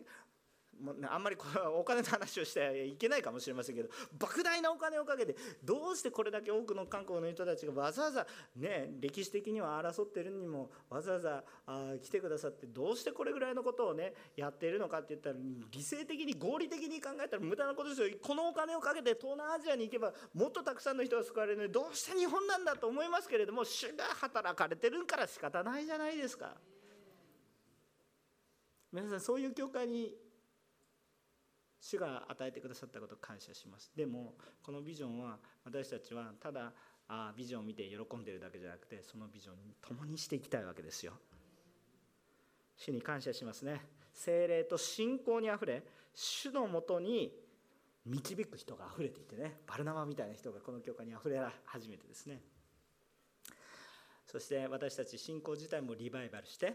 [0.82, 26.56] もうあんまりこれはお金の話をしてはいけないかもしれませんけど莫大なお金をかけてどうしてこれだけ多くの韓国の人たちがわざわざね歴史的には争ってるにもわざわざあ来てくださってどうしてこれぐらいのことをねやっているのかって言ったら犠牲的に合理的に考えたら無駄なことですよこのお金をかけて東南アジアに行けばもっとたくさんの人が救われるのにどうして日本なんだと思いますけれども主が働かれてるから仕方ないじゃないですか。
[28.92, 30.14] 皆さんそういう教会に
[31.80, 33.92] 主が与えてくださったことを感謝します。
[33.96, 36.74] でもこのビジョンは私たちはただ
[37.08, 41.14] あビジョンを見て喜んでるだけじゃなくてそのビジョンに共にしていきたいわけですよ。
[42.76, 43.82] 主に感謝しますね。
[44.14, 47.32] 精霊と信仰にあふれ主のもとに
[48.06, 52.42] 導く人があふれていてねバルナマみたいな人がこの教会にあふれ始めてですね。
[54.26, 56.74] そして私たち信仰自体もリバイバルして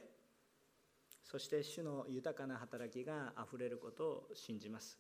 [1.33, 4.99] そして主の豊かな働きがあふれることを信じます。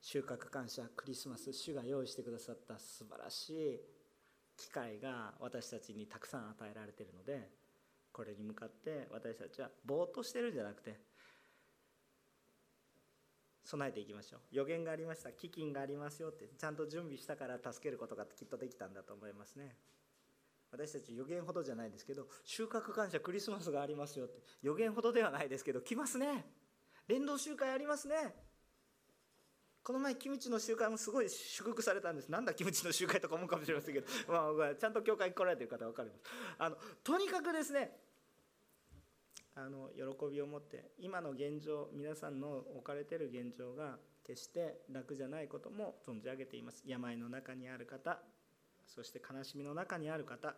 [0.00, 3.80] 収穫感謝クリスマス主が用意してくださった素晴らしい
[4.56, 7.48] 機会が私たちにたくさん与えられているので
[8.12, 11.00] これに向かって私たちはぼーっとしてるんじゃなくて
[13.64, 14.40] 備えていきましょう。
[14.52, 19.74] 予言がありました飢饉がありますよってちゃんと準備したから助けることがきっとできたんだと思いますね。
[20.70, 24.40] 私たち予言ほどじゃないですけど収穫感謝クリスマスがありますよって。
[24.62, 26.44] 予言ほどではないですけど来ますね。
[27.08, 28.34] 連動集会ありますね。
[29.86, 32.28] この前キムチの集会もすごい祝福されたんです。
[32.28, 36.22] なんだキムチの集会とか思うかもしれませんけど、 まあ、ちゃんと教会に来られてる方分かります。
[36.58, 37.96] あのとにかくですね
[39.54, 46.82] あの喜びを持って今の現状皆さんの置かれてる現状が決して楽じゃないことも存じ上げています。
[46.84, 48.20] 病の中にある方
[48.86, 50.54] そして悲しみの中にある方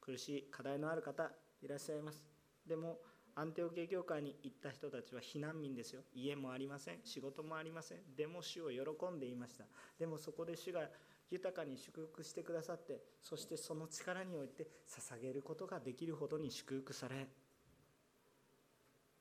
[0.00, 1.30] 苦しい課題のある方
[1.62, 2.24] いらっしゃいます。
[2.66, 2.98] でも
[3.34, 6.02] アンテオケ教会に行った人たちは避難民ですよ。
[6.14, 7.00] 家もありません。
[7.04, 7.98] 仕事もありません。
[8.16, 8.80] でも主を喜
[9.14, 9.64] んでいました。
[9.98, 10.88] でもそこで主が
[11.30, 17.26] 豊かに祝福してくださってそしてその力において捧げることができるほどに祝福され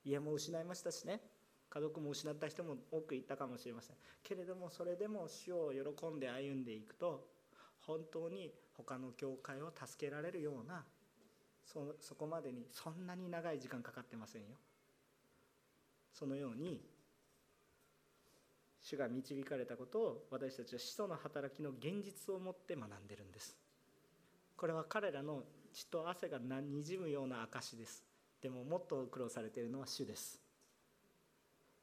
[0.03, 1.19] 家も失いましたしね。
[1.67, 3.95] 家族も失った人も多くいたかもしれません。
[4.23, 7.27] けれどもそれでも主を喜んで歩んでいくと
[7.87, 10.83] 本当に他の教会を助けられるような
[11.65, 14.47] そそこまでにそんなに長い時間かかってませんよ。
[16.11, 16.81] そのように
[18.81, 23.57] 主が導かれたことを私たちは使徒の働きの現実をもって学んでるんです。
[24.55, 28.03] これは彼らの血と汗がにじむような証です。
[28.41, 30.39] でももっと苦労されているのは主です。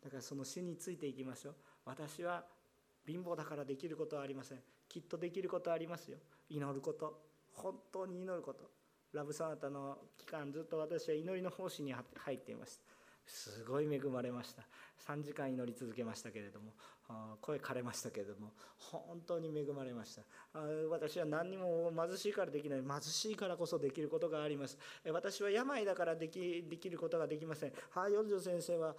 [0.03, 1.55] だからその主についていきましょう。
[1.85, 2.45] 私は
[3.07, 4.59] 貧乏だからできることはありません。
[4.93, 6.19] きっとできることありますよ。
[6.51, 7.19] 祈ること。
[7.55, 8.71] 本当に祈ること。
[9.15, 12.83] ラブサナタの期間ずっと私は祈りの奉仕に入っていました
[13.27, 14.63] すごい恵まれました。
[15.07, 16.73] 3時間祈り続けましたけれども。
[17.41, 18.53] 声枯れましたけれども。
[18.77, 20.23] 本当に恵まれました。
[20.91, 22.83] 私は何にも貧しいからできない。
[22.83, 24.77] 貧しいからこそできることがあります。
[25.11, 27.73] 私は病だからできできることができません。
[27.91, 28.95] ハーヨルジョ先生は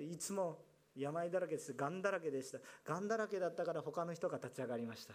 [0.00, 0.58] いつも
[0.94, 1.72] 病だらけです。
[1.72, 2.58] がんだらけでした。
[2.84, 5.14] がんだらけだったから他の人が立ち上がりました。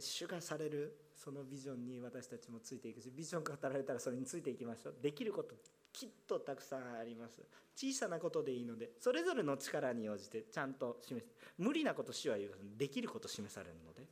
[0.00, 4.94] 主がされるそのビジョンに私たちもついていくしビジョン語られたらそれについていきましょう。
[5.00, 5.54] できること
[5.92, 7.42] きっとたくさんあります。
[7.74, 11.32] 小さなことでいいのでそれぞれの力に応じてちゃんと示す。
[11.58, 14.06] 無理なこと主は言うできること示されるので。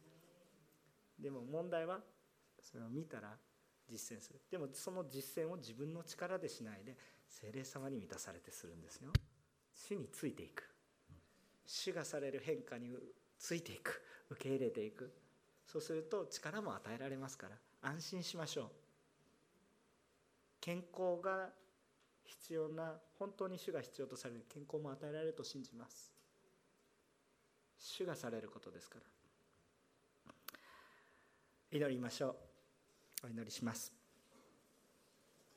[1.18, 2.00] でも問題は
[2.60, 3.36] それを見たら
[3.90, 4.40] 実践する。
[4.50, 6.96] でもその実践を自分の力でしないで
[7.28, 9.10] 精霊様に満たされてするんですよ。
[9.72, 10.68] 主についていく。
[11.66, 12.96] 主がされる変化に
[13.38, 14.02] ついていく。
[14.30, 15.12] 受け入れていく。
[15.66, 17.56] そうすると力も与えられますから。
[17.82, 18.70] 安心しましょう。
[20.60, 21.50] 健康が
[22.24, 26.12] 必要な本当に主が必要とされる健康も与えられると信じます。
[27.78, 30.34] 主がされることですから。
[31.70, 32.36] 祈りましょ
[33.22, 33.26] う。
[33.26, 34.03] お祈りします。